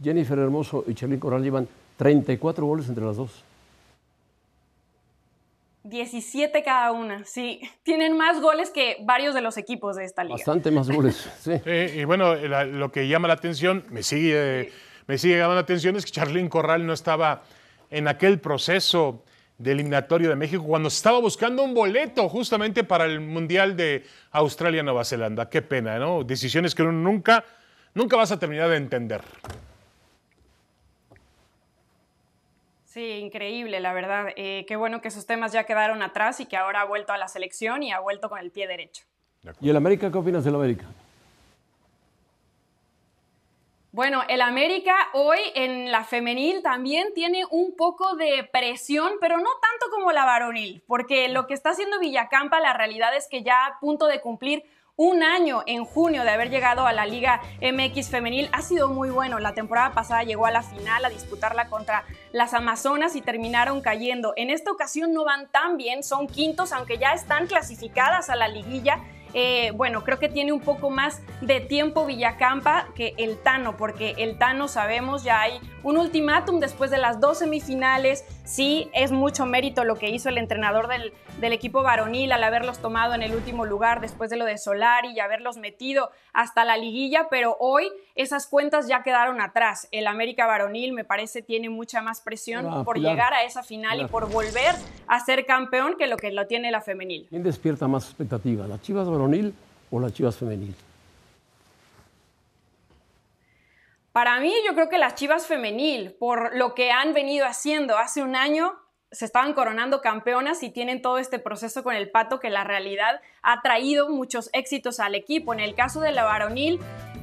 Jennifer 0.00 0.38
Hermoso 0.38 0.84
y 0.86 0.94
Cherlin 0.94 1.18
Corral 1.18 1.42
llevan 1.42 1.66
34 1.96 2.66
goles 2.66 2.88
entre 2.88 3.04
las 3.04 3.16
dos. 3.16 3.42
17 5.84 6.62
cada 6.62 6.92
una, 6.92 7.24
sí. 7.24 7.62
Tienen 7.82 8.14
más 8.14 8.42
goles 8.42 8.68
que 8.68 8.98
varios 9.04 9.34
de 9.34 9.40
los 9.40 9.56
equipos 9.56 9.96
de 9.96 10.04
esta 10.04 10.22
liga. 10.22 10.36
Bastante 10.36 10.70
más 10.70 10.90
goles, 10.90 11.28
sí. 11.40 11.52
y 11.64 12.04
bueno, 12.04 12.34
lo 12.34 12.92
que 12.92 13.08
llama 13.08 13.26
la 13.26 13.34
atención, 13.34 13.86
me 13.88 14.02
sigue, 14.02 14.70
me 15.06 15.16
sigue 15.16 15.38
llamando 15.38 15.54
la 15.54 15.62
atención 15.62 15.96
es 15.96 16.04
que 16.04 16.10
Charlín 16.10 16.50
Corral 16.50 16.86
no 16.86 16.92
estaba 16.92 17.42
en 17.90 18.06
aquel 18.06 18.38
proceso 18.38 19.24
de 19.58 19.72
eliminatorio 19.72 20.28
de 20.28 20.36
México 20.36 20.62
cuando 20.64 20.88
estaba 20.88 21.18
buscando 21.18 21.64
un 21.64 21.74
boleto 21.74 22.28
justamente 22.28 22.84
para 22.84 23.04
el 23.04 23.20
Mundial 23.20 23.76
de 23.76 24.04
Australia-Nueva 24.30 25.04
Zelanda. 25.04 25.50
Qué 25.50 25.62
pena, 25.62 25.98
¿no? 25.98 26.22
Decisiones 26.22 26.74
que 26.74 26.82
uno 26.82 26.92
nunca, 26.92 27.44
nunca 27.92 28.16
vas 28.16 28.30
a 28.30 28.38
terminar 28.38 28.70
de 28.70 28.76
entender. 28.76 29.20
Sí, 32.84 33.04
increíble, 33.18 33.80
la 33.80 33.92
verdad. 33.92 34.28
Eh, 34.36 34.64
qué 34.66 34.76
bueno 34.76 35.00
que 35.00 35.08
esos 35.08 35.26
temas 35.26 35.52
ya 35.52 35.64
quedaron 35.64 36.02
atrás 36.02 36.40
y 36.40 36.46
que 36.46 36.56
ahora 36.56 36.82
ha 36.82 36.84
vuelto 36.84 37.12
a 37.12 37.18
la 37.18 37.28
selección 37.28 37.82
y 37.82 37.92
ha 37.92 37.98
vuelto 37.98 38.28
con 38.28 38.38
el 38.38 38.50
pie 38.50 38.66
derecho. 38.66 39.04
¿Y 39.60 39.70
el 39.70 39.76
América 39.76 40.10
qué 40.10 40.18
opinas 40.18 40.44
del 40.44 40.54
América? 40.54 40.86
Bueno, 43.90 44.22
el 44.28 44.42
América 44.42 44.94
hoy 45.14 45.38
en 45.54 45.90
la 45.90 46.04
femenil 46.04 46.62
también 46.62 47.14
tiene 47.14 47.46
un 47.50 47.74
poco 47.74 48.16
de 48.16 48.46
presión, 48.52 49.12
pero 49.18 49.38
no 49.38 49.48
tanto 49.62 49.86
como 49.90 50.12
la 50.12 50.26
varonil, 50.26 50.82
porque 50.86 51.28
lo 51.30 51.46
que 51.46 51.54
está 51.54 51.70
haciendo 51.70 51.98
Villacampa, 51.98 52.60
la 52.60 52.74
realidad 52.74 53.16
es 53.16 53.28
que 53.30 53.42
ya 53.42 53.64
a 53.64 53.80
punto 53.80 54.06
de 54.06 54.20
cumplir 54.20 54.64
un 54.96 55.22
año 55.22 55.62
en 55.66 55.86
junio 55.86 56.24
de 56.24 56.30
haber 56.30 56.50
llegado 56.50 56.84
a 56.84 56.92
la 56.92 57.06
Liga 57.06 57.40
MX 57.62 58.10
femenil 58.10 58.50
ha 58.52 58.62
sido 58.62 58.88
muy 58.88 59.10
bueno. 59.10 59.38
La 59.38 59.54
temporada 59.54 59.92
pasada 59.92 60.24
llegó 60.24 60.44
a 60.44 60.50
la 60.50 60.62
final 60.62 61.04
a 61.04 61.08
disputarla 61.08 61.68
contra 61.68 62.04
las 62.32 62.52
Amazonas 62.52 63.14
y 63.14 63.22
terminaron 63.22 63.80
cayendo. 63.80 64.34
En 64.36 64.50
esta 64.50 64.72
ocasión 64.72 65.14
no 65.14 65.24
van 65.24 65.48
tan 65.50 65.76
bien, 65.76 66.02
son 66.02 66.26
quintos, 66.26 66.72
aunque 66.72 66.98
ya 66.98 67.12
están 67.12 67.46
clasificadas 67.46 68.28
a 68.28 68.36
la 68.36 68.48
liguilla 68.48 69.00
eh, 69.34 69.72
bueno, 69.74 70.04
creo 70.04 70.18
que 70.18 70.28
tiene 70.28 70.52
un 70.52 70.60
poco 70.60 70.90
más 70.90 71.22
de 71.40 71.60
tiempo 71.60 72.06
Villacampa 72.06 72.88
que 72.94 73.14
el 73.18 73.38
Tano, 73.38 73.76
porque 73.76 74.14
el 74.18 74.38
Tano 74.38 74.68
sabemos 74.68 75.22
ya 75.22 75.40
hay 75.40 75.60
un 75.82 75.98
ultimátum 75.98 76.60
después 76.60 76.90
de 76.90 76.98
las 76.98 77.20
dos 77.20 77.38
semifinales. 77.38 78.24
Sí, 78.44 78.90
es 78.94 79.12
mucho 79.12 79.44
mérito 79.46 79.84
lo 79.84 79.96
que 79.96 80.08
hizo 80.08 80.28
el 80.28 80.38
entrenador 80.38 80.88
del, 80.88 81.12
del 81.40 81.52
equipo 81.52 81.82
varonil 81.82 82.32
al 82.32 82.42
haberlos 82.42 82.78
tomado 82.78 83.14
en 83.14 83.22
el 83.22 83.34
último 83.34 83.66
lugar 83.66 84.00
después 84.00 84.30
de 84.30 84.36
lo 84.36 84.44
de 84.44 84.58
Solari 84.58 85.12
y 85.12 85.20
haberlos 85.20 85.58
metido 85.58 86.10
hasta 86.32 86.64
la 86.64 86.76
liguilla, 86.76 87.28
pero 87.30 87.56
hoy 87.60 87.90
esas 88.18 88.48
cuentas 88.48 88.88
ya 88.88 89.04
quedaron 89.04 89.40
atrás. 89.40 89.86
El 89.92 90.08
América 90.08 90.44
varonil 90.44 90.92
me 90.92 91.04
parece 91.04 91.40
tiene 91.40 91.70
mucha 91.70 92.02
más 92.02 92.20
presión 92.20 92.66
ah, 92.68 92.82
por 92.84 92.98
llegar 92.98 93.32
a 93.32 93.44
esa 93.44 93.62
final 93.62 94.00
y 94.00 94.06
por 94.06 94.28
volver 94.28 94.74
a 95.06 95.20
ser 95.20 95.46
campeón 95.46 95.94
que 95.96 96.08
lo 96.08 96.16
que 96.16 96.32
lo 96.32 96.48
tiene 96.48 96.72
la 96.72 96.80
femenil. 96.80 97.28
¿Quién 97.30 97.44
despierta 97.44 97.86
más 97.86 98.06
expectativa, 98.06 98.66
la 98.66 98.80
Chivas 98.80 99.08
varonil 99.08 99.54
o 99.92 100.00
la 100.00 100.10
Chivas 100.10 100.36
femenil? 100.36 100.74
Para 104.10 104.40
mí 104.40 104.52
yo 104.66 104.74
creo 104.74 104.88
que 104.88 104.98
las 104.98 105.14
Chivas 105.14 105.46
femenil, 105.46 106.10
por 106.18 106.56
lo 106.56 106.74
que 106.74 106.90
han 106.90 107.14
venido 107.14 107.46
haciendo 107.46 107.98
hace 107.98 108.24
un 108.24 108.34
año, 108.34 108.72
se 109.10 109.24
estaban 109.24 109.54
coronando 109.54 110.00
campeonas 110.00 110.62
y 110.62 110.70
tienen 110.70 111.00
todo 111.00 111.18
este 111.18 111.38
proceso 111.38 111.82
con 111.82 111.94
el 111.94 112.10
pato 112.10 112.40
que 112.40 112.50
la 112.50 112.64
realidad 112.64 113.20
ha 113.42 113.62
traído 113.62 114.10
muchos 114.10 114.50
éxitos 114.52 115.00
al 115.00 115.14
equipo. 115.14 115.54
En 115.54 115.60
el 115.60 115.74
caso 115.74 116.00
de 116.00 116.12
la 116.12 116.24
varonil, 116.24 116.78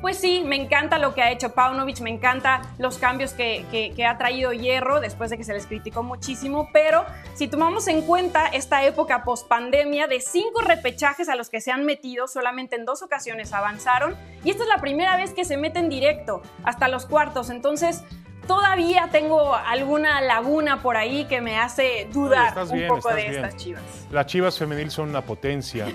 pues 0.06 0.20
sí, 0.20 0.44
me 0.46 0.56
encanta 0.56 1.00
lo 1.00 1.16
que 1.16 1.24
ha 1.24 1.32
hecho 1.32 1.56
Paunovic, 1.56 2.00
me 2.02 2.12
encanta 2.12 2.62
los 2.78 3.00
cambios 3.00 3.34
que, 3.34 4.06
ha 4.08 4.18
traído 4.20 4.54
Hierro 4.54 5.00
después 5.00 5.32
de 5.32 5.38
que 5.40 5.44
se 5.44 5.52
les 5.52 5.66
criticó 5.66 6.04
muchísimo, 6.04 6.70
pero 6.72 7.04
si 7.34 7.48
tomamos 7.48 7.88
en 7.88 8.04
cuenta 8.04 8.46
esta 8.46 8.86
época 8.86 9.24
post 9.24 9.48
pandemia, 9.48 10.06
de 10.06 10.22
cinco 10.22 10.62
repechajes 10.62 11.28
a 11.28 11.36
los 11.36 11.50
que 11.50 11.60
se 11.60 11.72
han 11.72 11.86
metido, 11.86 12.28
solamente 12.28 12.76
en 12.76 12.86
dos 12.86 13.02
ocasiones 13.02 13.52
avanzaron 13.52 14.16
y 14.44 14.52
esta 14.52 14.62
es 14.62 14.70
la 14.70 14.78
primera 14.78 15.18
vez 15.18 15.34
que 15.34 15.44
se 15.44 15.58
meten 15.58 15.90
directo 15.90 16.44
hasta 16.64 16.88
los 16.88 17.08
cuartos, 17.08 17.50
entonces 17.50 18.04
todavía 18.48 19.10
tengo 19.12 19.56
alguna 19.56 20.22
laguna 20.22 20.82
por 20.82 20.98
ahí 20.98 21.26
que 21.26 21.42
me 21.42 21.58
hace 21.58 22.08
dudar 22.12 22.54
un 22.70 22.88
poco 22.88 23.14
de 23.14 23.28
estas 23.28 23.56
Chivas. 23.58 23.84
Las 24.12 24.26
Chivas 24.28 24.58
femenil 24.58 24.92
son 24.92 25.10
una 25.10 25.22
potencia, 25.22 25.88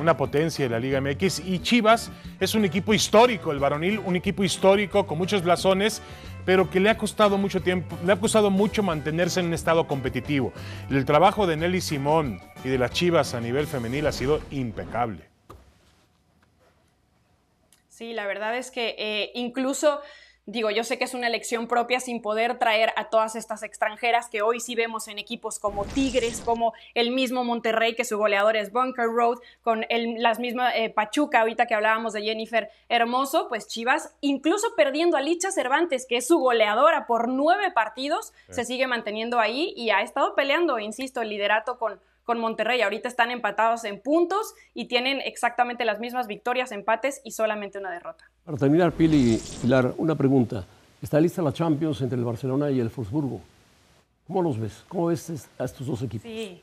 una 0.00 0.16
potencia 0.16 0.64
de 0.64 0.70
la 0.70 0.78
Liga 0.78 1.00
MX 1.00 1.40
y 1.40 1.60
Chivas 1.60 2.10
es 2.40 2.54
un 2.54 2.64
equipo 2.64 2.94
histórico, 2.94 3.52
el 3.52 3.58
varonil, 3.58 3.98
un 4.00 4.16
equipo 4.16 4.44
histórico 4.44 5.06
con 5.06 5.18
muchos 5.18 5.42
blasones, 5.42 6.02
pero 6.44 6.70
que 6.70 6.80
le 6.80 6.90
ha 6.90 6.98
costado 6.98 7.38
mucho 7.38 7.62
tiempo, 7.62 7.96
le 8.04 8.12
ha 8.12 8.16
costado 8.16 8.50
mucho 8.50 8.82
mantenerse 8.82 9.40
en 9.40 9.46
un 9.46 9.54
estado 9.54 9.86
competitivo. 9.86 10.52
El 10.90 11.04
trabajo 11.04 11.46
de 11.46 11.56
Nelly 11.56 11.80
Simón 11.80 12.40
y 12.64 12.68
de 12.68 12.78
las 12.78 12.90
Chivas 12.92 13.34
a 13.34 13.40
nivel 13.40 13.66
femenil 13.66 14.06
ha 14.06 14.12
sido 14.12 14.40
impecable. 14.50 15.32
Sí, 17.88 18.14
la 18.14 18.26
verdad 18.26 18.56
es 18.56 18.70
que 18.70 18.96
eh, 18.98 19.30
incluso 19.34 20.00
Digo, 20.44 20.70
yo 20.70 20.82
sé 20.82 20.98
que 20.98 21.04
es 21.04 21.14
una 21.14 21.28
elección 21.28 21.68
propia 21.68 22.00
sin 22.00 22.20
poder 22.20 22.58
traer 22.58 22.92
a 22.96 23.10
todas 23.10 23.36
estas 23.36 23.62
extranjeras 23.62 24.28
que 24.28 24.42
hoy 24.42 24.58
sí 24.58 24.74
vemos 24.74 25.06
en 25.06 25.20
equipos 25.20 25.60
como 25.60 25.84
Tigres, 25.84 26.40
como 26.40 26.72
el 26.94 27.12
mismo 27.12 27.44
Monterrey, 27.44 27.94
que 27.94 28.04
su 28.04 28.18
goleador 28.18 28.56
es 28.56 28.72
Bunker 28.72 29.06
Road, 29.06 29.38
con 29.62 29.86
el, 29.88 30.20
las 30.20 30.40
mismas 30.40 30.72
eh, 30.74 30.90
Pachuca, 30.90 31.42
ahorita 31.42 31.66
que 31.66 31.74
hablábamos 31.74 32.12
de 32.12 32.22
Jennifer 32.22 32.70
Hermoso, 32.88 33.48
pues 33.48 33.68
Chivas, 33.68 34.16
incluso 34.20 34.74
perdiendo 34.74 35.16
a 35.16 35.20
Licha 35.20 35.52
Cervantes, 35.52 36.06
que 36.08 36.16
es 36.16 36.26
su 36.26 36.40
goleadora 36.40 37.06
por 37.06 37.28
nueve 37.28 37.70
partidos, 37.70 38.32
se 38.50 38.64
sigue 38.64 38.88
manteniendo 38.88 39.38
ahí 39.38 39.72
y 39.76 39.90
ha 39.90 40.02
estado 40.02 40.34
peleando, 40.34 40.80
insisto, 40.80 41.22
el 41.22 41.28
liderato 41.28 41.78
con, 41.78 42.00
con 42.24 42.38
Monterrey. 42.38 42.82
Ahorita 42.82 43.08
están 43.08 43.30
empatados 43.30 43.84
en 43.84 44.00
puntos 44.00 44.54
y 44.74 44.86
tienen 44.86 45.20
exactamente 45.20 45.84
las 45.84 46.00
mismas 46.00 46.26
victorias, 46.26 46.72
empates 46.72 47.20
y 47.24 47.32
solamente 47.32 47.78
una 47.78 47.90
derrota. 47.90 48.30
Para 48.44 48.58
terminar, 48.58 48.92
Pili, 48.92 49.40
Pilar, 49.60 49.94
una 49.96 50.14
pregunta. 50.14 50.64
Está 51.00 51.20
lista 51.20 51.42
la 51.42 51.52
Champions 51.52 52.00
entre 52.00 52.18
el 52.18 52.24
Barcelona 52.24 52.70
y 52.70 52.80
el 52.80 52.88
Wolfsburgo. 52.88 53.40
¿Cómo 54.26 54.42
los 54.42 54.58
ves? 54.58 54.84
¿Cómo 54.88 55.06
ves 55.06 55.48
a 55.58 55.64
estos 55.64 55.86
dos 55.86 56.02
equipos? 56.02 56.30
Sí. 56.30 56.62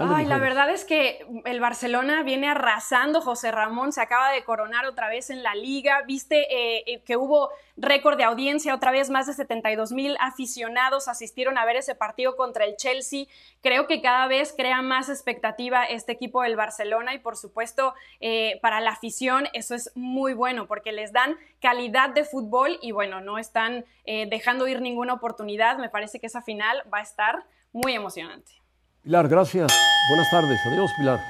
Ay, 0.00 0.24
la 0.24 0.38
verdad 0.38 0.70
es 0.70 0.84
que 0.84 1.24
el 1.44 1.60
Barcelona 1.60 2.22
viene 2.22 2.48
arrasando. 2.48 3.20
José 3.20 3.52
Ramón 3.52 3.92
se 3.92 4.00
acaba 4.00 4.30
de 4.32 4.42
coronar 4.42 4.86
otra 4.86 5.08
vez 5.08 5.30
en 5.30 5.42
la 5.42 5.54
liga. 5.54 6.02
Viste 6.06 6.46
eh, 6.50 6.82
eh, 6.86 7.02
que 7.02 7.16
hubo 7.16 7.50
récord 7.76 8.16
de 8.16 8.24
audiencia, 8.24 8.74
otra 8.74 8.90
vez 8.90 9.10
más 9.10 9.26
de 9.26 9.34
72 9.34 9.92
mil 9.92 10.16
aficionados 10.18 11.08
asistieron 11.08 11.58
a 11.58 11.64
ver 11.66 11.76
ese 11.76 11.94
partido 11.94 12.36
contra 12.36 12.64
el 12.64 12.76
Chelsea. 12.76 13.26
Creo 13.60 13.86
que 13.86 14.00
cada 14.00 14.26
vez 14.26 14.54
crea 14.56 14.80
más 14.82 15.08
expectativa 15.08 15.84
este 15.84 16.12
equipo 16.12 16.42
del 16.42 16.56
Barcelona 16.56 17.14
y 17.14 17.18
por 17.18 17.36
supuesto 17.36 17.94
eh, 18.20 18.58
para 18.62 18.80
la 18.80 18.92
afición 18.92 19.46
eso 19.52 19.74
es 19.74 19.92
muy 19.94 20.32
bueno 20.32 20.66
porque 20.66 20.90
les 20.90 21.12
dan 21.12 21.36
calidad 21.60 22.10
de 22.10 22.24
fútbol 22.24 22.78
y 22.80 22.92
bueno, 22.92 23.20
no 23.20 23.38
están 23.38 23.84
dejando 24.04 24.68
ir 24.68 24.80
ninguna 24.80 25.14
oportunidad. 25.14 25.78
Me 25.78 25.88
parece 25.88 26.18
que 26.18 26.26
esa 26.26 26.40
final 26.40 26.82
va 26.92 26.98
a 26.98 27.02
estar 27.02 27.44
muy 27.72 27.92
emocionante. 27.92 28.65
Pilar, 29.06 29.28
gracias. 29.28 29.72
Buenas 30.08 30.28
tardes. 30.32 30.58
Adiós, 30.66 30.90
Pilar. 30.98 31.20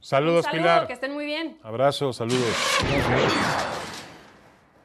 Saludos, 0.00 0.46
Pilar. 0.50 0.88
Que 0.88 0.94
estén 0.94 1.12
muy 1.12 1.26
bien. 1.26 1.56
Abrazo, 1.62 2.12
saludos. 2.12 2.52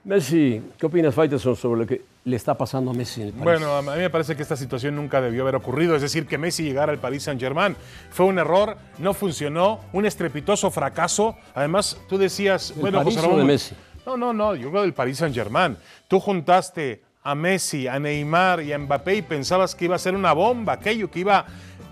Messi, 0.03 0.61
¿qué 0.77 0.85
opinas, 0.85 1.15
Faitelson, 1.15 1.55
sobre 1.55 1.81
lo 1.81 1.87
que 1.87 2.03
le 2.23 2.35
está 2.35 2.55
pasando 2.55 2.91
a 2.91 2.93
Messi 2.93 3.23
en 3.23 3.27
el 3.29 3.33
Bueno, 3.33 3.77
a 3.77 3.81
mí 3.81 3.97
me 3.97 4.11
parece 4.11 4.35
que 4.35 4.43
esta 4.43 4.55
situación 4.55 4.95
nunca 4.95 5.19
debió 5.21 5.41
haber 5.41 5.55
ocurrido, 5.55 5.95
es 5.95 6.03
decir, 6.03 6.27
que 6.27 6.37
Messi 6.37 6.61
llegara 6.61 6.91
al 6.91 6.99
Paris 6.99 7.23
Saint-Germain. 7.23 7.75
Fue 8.11 8.27
un 8.27 8.37
error, 8.37 8.77
no 8.99 9.15
funcionó, 9.15 9.79
un 9.91 10.05
estrepitoso 10.05 10.69
fracaso. 10.69 11.35
Además, 11.55 11.99
tú 12.07 12.19
decías, 12.19 12.75
bueno, 12.75 13.03
José 13.03 13.21
Ramón, 13.21 13.39
de 13.39 13.45
Messi? 13.45 13.75
No, 14.05 14.17
no, 14.17 14.33
no, 14.33 14.53
yo 14.53 14.69
creo 14.69 14.83
del 14.83 14.93
Paris 14.93 15.17
Saint-Germain. 15.17 15.75
Tú 16.07 16.19
juntaste 16.19 17.08
a 17.23 17.35
Messi, 17.35 17.87
a 17.87 17.99
Neymar 17.99 18.61
y 18.61 18.73
a 18.73 18.79
Mbappé 18.79 19.15
y 19.15 19.21
pensabas 19.21 19.75
que 19.75 19.85
iba 19.85 19.95
a 19.95 19.99
ser 19.99 20.15
una 20.15 20.33
bomba, 20.33 20.73
aquello 20.73 21.09
que 21.11 21.19
iba 21.19 21.45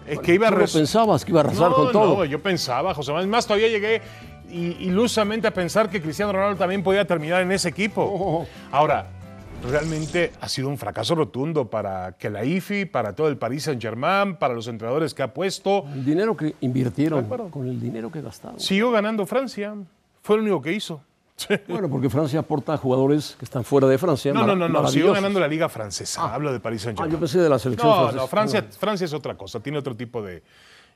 eh, 0.08 0.18
que 0.24 0.34
iba 0.34 0.48
a 0.48 0.52
¿Tú 0.52 0.58
no 0.58 0.66
pensabas 0.66 1.26
que 1.26 1.32
iba 1.32 1.42
a 1.42 1.44
arrasar 1.44 1.70
no, 1.70 1.76
con 1.76 1.92
todo? 1.92 2.18
No, 2.18 2.26
yo 2.26 2.42
pensaba, 2.42 2.94
José 2.94 3.12
Manuel. 3.12 3.30
Más 3.30 3.46
todavía 3.46 3.68
llegué 3.68 4.02
ilusamente 4.50 5.48
a 5.48 5.54
pensar 5.54 5.90
que 5.90 6.02
Cristiano 6.02 6.32
Ronaldo 6.32 6.58
también 6.58 6.82
podía 6.82 7.06
terminar 7.06 7.42
en 7.42 7.52
ese 7.52 7.68
equipo. 7.68 8.02
Oh. 8.02 8.48
Ahora, 8.72 9.08
realmente 9.70 10.32
ha 10.40 10.48
sido 10.48 10.70
un 10.70 10.78
fracaso 10.78 11.16
rotundo 11.16 11.70
para 11.70 12.14
que 12.14 12.30
la 12.30 12.46
IFI, 12.46 12.86
para 12.86 13.14
todo 13.14 13.28
el 13.28 13.38
Paris 13.38 13.64
Saint-Germain, 13.64 14.38
para 14.38 14.54
los 14.54 14.68
entrenadores 14.68 15.14
que 15.14 15.24
ha 15.24 15.34
puesto. 15.34 15.86
El 15.94 16.06
dinero 16.06 16.38
que 16.38 16.56
invirtieron, 16.62 17.26
con 17.50 17.68
el 17.68 17.80
dinero 17.80 18.10
que 18.10 18.22
gastaron. 18.22 18.60
Siguió 18.60 18.92
ganando 18.92 19.26
Francia. 19.26 19.76
Fue 20.22 20.38
lo 20.38 20.44
único 20.44 20.62
que 20.62 20.74
hizo. 20.74 21.02
Bueno, 21.68 21.88
porque 21.90 22.10
Francia 22.10 22.40
aporta 22.40 22.76
jugadores 22.78 23.36
que 23.38 23.46
están 23.46 23.64
fuera 23.64 23.88
de 23.88 23.98
Francia. 23.98 24.34
No, 24.34 24.46
no, 24.46 24.56
no, 24.56 24.68
no. 24.68 24.88
Siguió 24.88 25.14
ganando 25.14 25.40
la 25.40 25.48
Liga 25.48 25.70
Francesa. 25.70 26.34
Hablo 26.34 26.52
de 26.52 26.60
Paris 26.60 26.82
Ah, 26.82 26.84
Saint-Germain. 26.86 27.12
yo 27.14 27.20
pensé 27.20 27.40
de 27.40 27.50
la 27.50 27.60
selección 27.60 27.88
No, 27.90 27.96
francesa. 27.98 28.22
no, 28.22 28.28
Francia, 28.28 28.66
Francia 28.80 29.06
es 29.06 29.14
otra 29.14 29.36
cosa, 29.38 29.60
tiene 29.60 29.78
otro 29.78 29.96
tipo 29.96 30.22
de, 30.24 30.42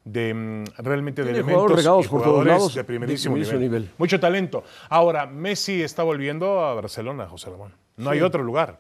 de, 0.04 0.34
mm, 0.34 0.64
realmente 0.84 1.24
de 1.24 1.30
elementos 1.30 1.54
jugadores 1.54 1.78
regados 1.78 2.06
y 2.06 2.10
por 2.10 2.20
todos 2.22 2.32
jugadores 2.34 2.54
lados 2.54 2.74
de 2.76 2.84
primerísimo, 2.84 3.36
de 3.36 3.42
primerísimo 3.42 3.60
nivel. 3.60 3.82
nivel. 3.84 3.96
Mucho 4.00 4.20
talento. 4.20 4.64
Ahora, 4.90 5.26
Messi 5.28 5.82
está 5.84 6.02
volviendo 6.04 6.60
a 6.66 6.74
Barcelona, 6.74 7.28
José 7.28 7.50
Ramón. 7.52 7.74
No 7.98 8.10
hay 8.10 8.22
otro 8.22 8.42
lugar. 8.44 8.80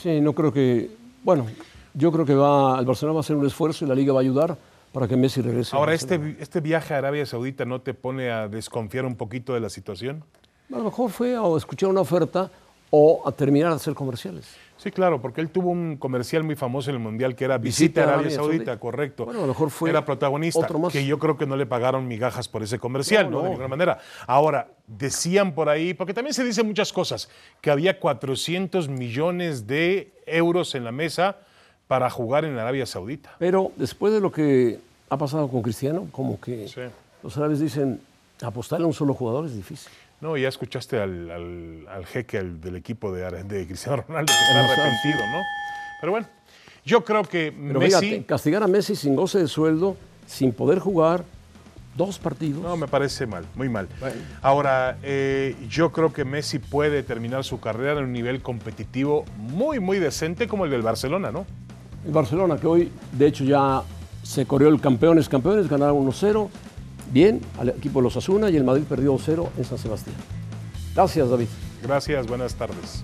Sí, 0.00 0.20
no 0.20 0.32
creo 0.34 0.52
que. 0.52 0.88
Bueno, 1.24 1.46
yo 1.94 2.12
creo 2.12 2.24
que 2.24 2.34
va, 2.34 2.78
el 2.78 2.86
Barcelona 2.86 3.14
va 3.14 3.20
a 3.20 3.22
hacer 3.22 3.34
un 3.34 3.44
esfuerzo 3.46 3.84
y 3.84 3.88
la 3.88 3.94
Liga 3.96 4.12
va 4.12 4.20
a 4.20 4.22
ayudar 4.22 4.56
para 4.92 5.08
que 5.08 5.16
Messi 5.16 5.40
regrese. 5.42 5.74
a 5.74 5.78
Ahora, 5.80 5.94
este, 5.94 6.36
este 6.38 6.60
viaje 6.60 6.94
a 6.94 6.98
Arabia 6.98 7.26
Saudita 7.26 7.64
no 7.64 7.80
te 7.80 7.92
pone 7.92 8.30
a 8.30 8.46
desconfiar 8.46 9.04
un 9.04 9.16
poquito 9.16 9.52
de 9.54 9.58
la 9.60 9.68
situación. 9.68 10.22
A 10.72 10.78
lo 10.78 10.84
mejor 10.84 11.10
fue 11.10 11.36
a 11.36 11.56
escuchar 11.56 11.88
una 11.88 12.00
oferta 12.00 12.50
o 12.90 13.22
a 13.26 13.32
terminar 13.32 13.70
de 13.70 13.76
hacer 13.76 13.94
comerciales. 13.94 14.46
Sí, 14.76 14.90
claro, 14.90 15.20
porque 15.20 15.42
él 15.42 15.50
tuvo 15.50 15.70
un 15.70 15.96
comercial 15.98 16.42
muy 16.42 16.56
famoso 16.56 16.88
en 16.90 16.96
el 16.96 17.02
Mundial 17.02 17.34
que 17.36 17.44
era 17.44 17.58
Visita 17.58 18.00
a 18.00 18.04
Arabia 18.14 18.30
Saudita, 18.30 18.78
correcto. 18.80 19.26
Bueno, 19.26 19.40
a 19.40 19.42
lo 19.42 19.48
mejor 19.48 19.70
fue 19.70 19.90
Era 19.90 20.04
protagonista, 20.06 20.60
otro 20.60 20.78
más. 20.78 20.92
que 20.92 21.04
yo 21.04 21.18
creo 21.18 21.36
que 21.36 21.44
no 21.44 21.54
le 21.56 21.66
pagaron 21.66 22.08
migajas 22.08 22.48
por 22.48 22.62
ese 22.62 22.78
comercial, 22.78 23.30
No, 23.30 23.38
¿no? 23.38 23.42
De 23.44 23.48
ninguna 23.50 23.68
manera. 23.68 23.98
Ahora, 24.26 24.68
decían 24.86 25.52
por 25.54 25.68
ahí, 25.68 25.92
porque 25.92 26.14
también 26.14 26.32
se 26.32 26.44
dicen 26.44 26.66
muchas 26.66 26.92
cosas, 26.94 27.28
que 27.60 27.70
había 27.70 28.00
400 28.00 28.88
millones 28.88 29.66
de 29.66 30.12
euros 30.26 30.74
en 30.74 30.84
la 30.84 30.92
mesa 30.92 31.36
para 31.86 32.08
jugar 32.08 32.44
en 32.46 32.56
Arabia 32.58 32.86
Saudita. 32.86 33.36
Pero 33.38 33.72
después 33.76 34.12
de 34.14 34.20
lo 34.20 34.32
que 34.32 34.78
ha 35.10 35.16
pasado 35.18 35.48
con 35.48 35.60
Cristiano, 35.60 36.06
como 36.10 36.40
que 36.40 36.68
Sí. 36.68 36.80
los 37.22 37.36
árabes 37.36 37.60
dicen 37.60 38.00
apostarle 38.42 38.84
a 38.84 38.86
un 38.88 38.94
solo 38.94 39.14
jugador 39.14 39.46
es 39.46 39.54
difícil. 39.56 39.90
No, 40.20 40.36
ya 40.36 40.48
escuchaste 40.48 41.00
al, 41.00 41.30
al- 41.30 41.88
al 41.88 42.06
jeque 42.06 42.38
al- 42.38 42.60
del 42.60 42.76
equipo 42.76 43.10
de, 43.12 43.26
Cristiano 43.66 44.04
Ronaldo 44.06 44.32
que 44.32 44.38
está 44.38 44.60
arrepentido, 44.82 45.26
¿no? 45.32 45.42
Pero 46.00 46.12
bueno, 46.12 46.26
yo 46.84 47.04
creo 47.04 47.22
que 47.22 47.52
Pero 47.52 47.78
Messi... 47.80 48.00
fíjate, 48.00 48.24
castigar 48.26 48.62
a 48.62 48.66
Messi 48.66 48.96
sin 48.96 49.14
goce 49.16 49.38
de 49.38 49.48
sueldo, 49.48 49.96
sin 50.26 50.52
poder 50.52 50.78
jugar 50.78 51.24
dos 51.96 52.18
partidos. 52.18 52.62
No, 52.62 52.76
me 52.76 52.86
parece 52.86 53.26
mal, 53.26 53.44
muy 53.54 53.68
mal. 53.68 53.88
Ahora, 54.42 54.98
eh, 55.02 55.56
yo 55.68 55.90
creo 55.92 56.12
que 56.12 56.24
Messi 56.24 56.58
puede 56.58 57.02
terminar 57.02 57.44
su 57.44 57.58
carrera 57.60 57.98
en 57.98 58.04
un 58.04 58.12
nivel 58.12 58.40
competitivo 58.42 59.24
muy, 59.36 59.80
muy 59.80 59.98
decente 59.98 60.46
como 60.48 60.64
el 60.64 60.70
del 60.70 60.82
Barcelona, 60.82 61.30
¿no? 61.32 61.46
El 62.06 62.12
Barcelona, 62.12 62.56
que 62.58 62.66
hoy, 62.66 62.92
de 63.12 63.26
hecho, 63.26 63.44
ya 63.44 63.82
se 64.22 64.46
corrió 64.46 64.68
el 64.68 64.80
campeones, 64.80 65.28
campeones, 65.28 65.68
ganaron 65.68 66.06
1-0, 66.06 66.48
bien, 67.10 67.40
al 67.58 67.70
equipo 67.70 68.00
de 68.00 68.04
los 68.04 68.16
Asuna, 68.16 68.50
y 68.50 68.56
el 68.56 68.64
Madrid 68.64 68.84
perdió 68.88 69.14
2-0 69.14 69.48
en 69.58 69.64
San 69.64 69.78
Sebastián. 69.78 70.16
Gracias, 70.94 71.28
David. 71.28 71.46
Gracias, 71.82 72.26
buenas 72.26 72.54
tardes. 72.54 73.02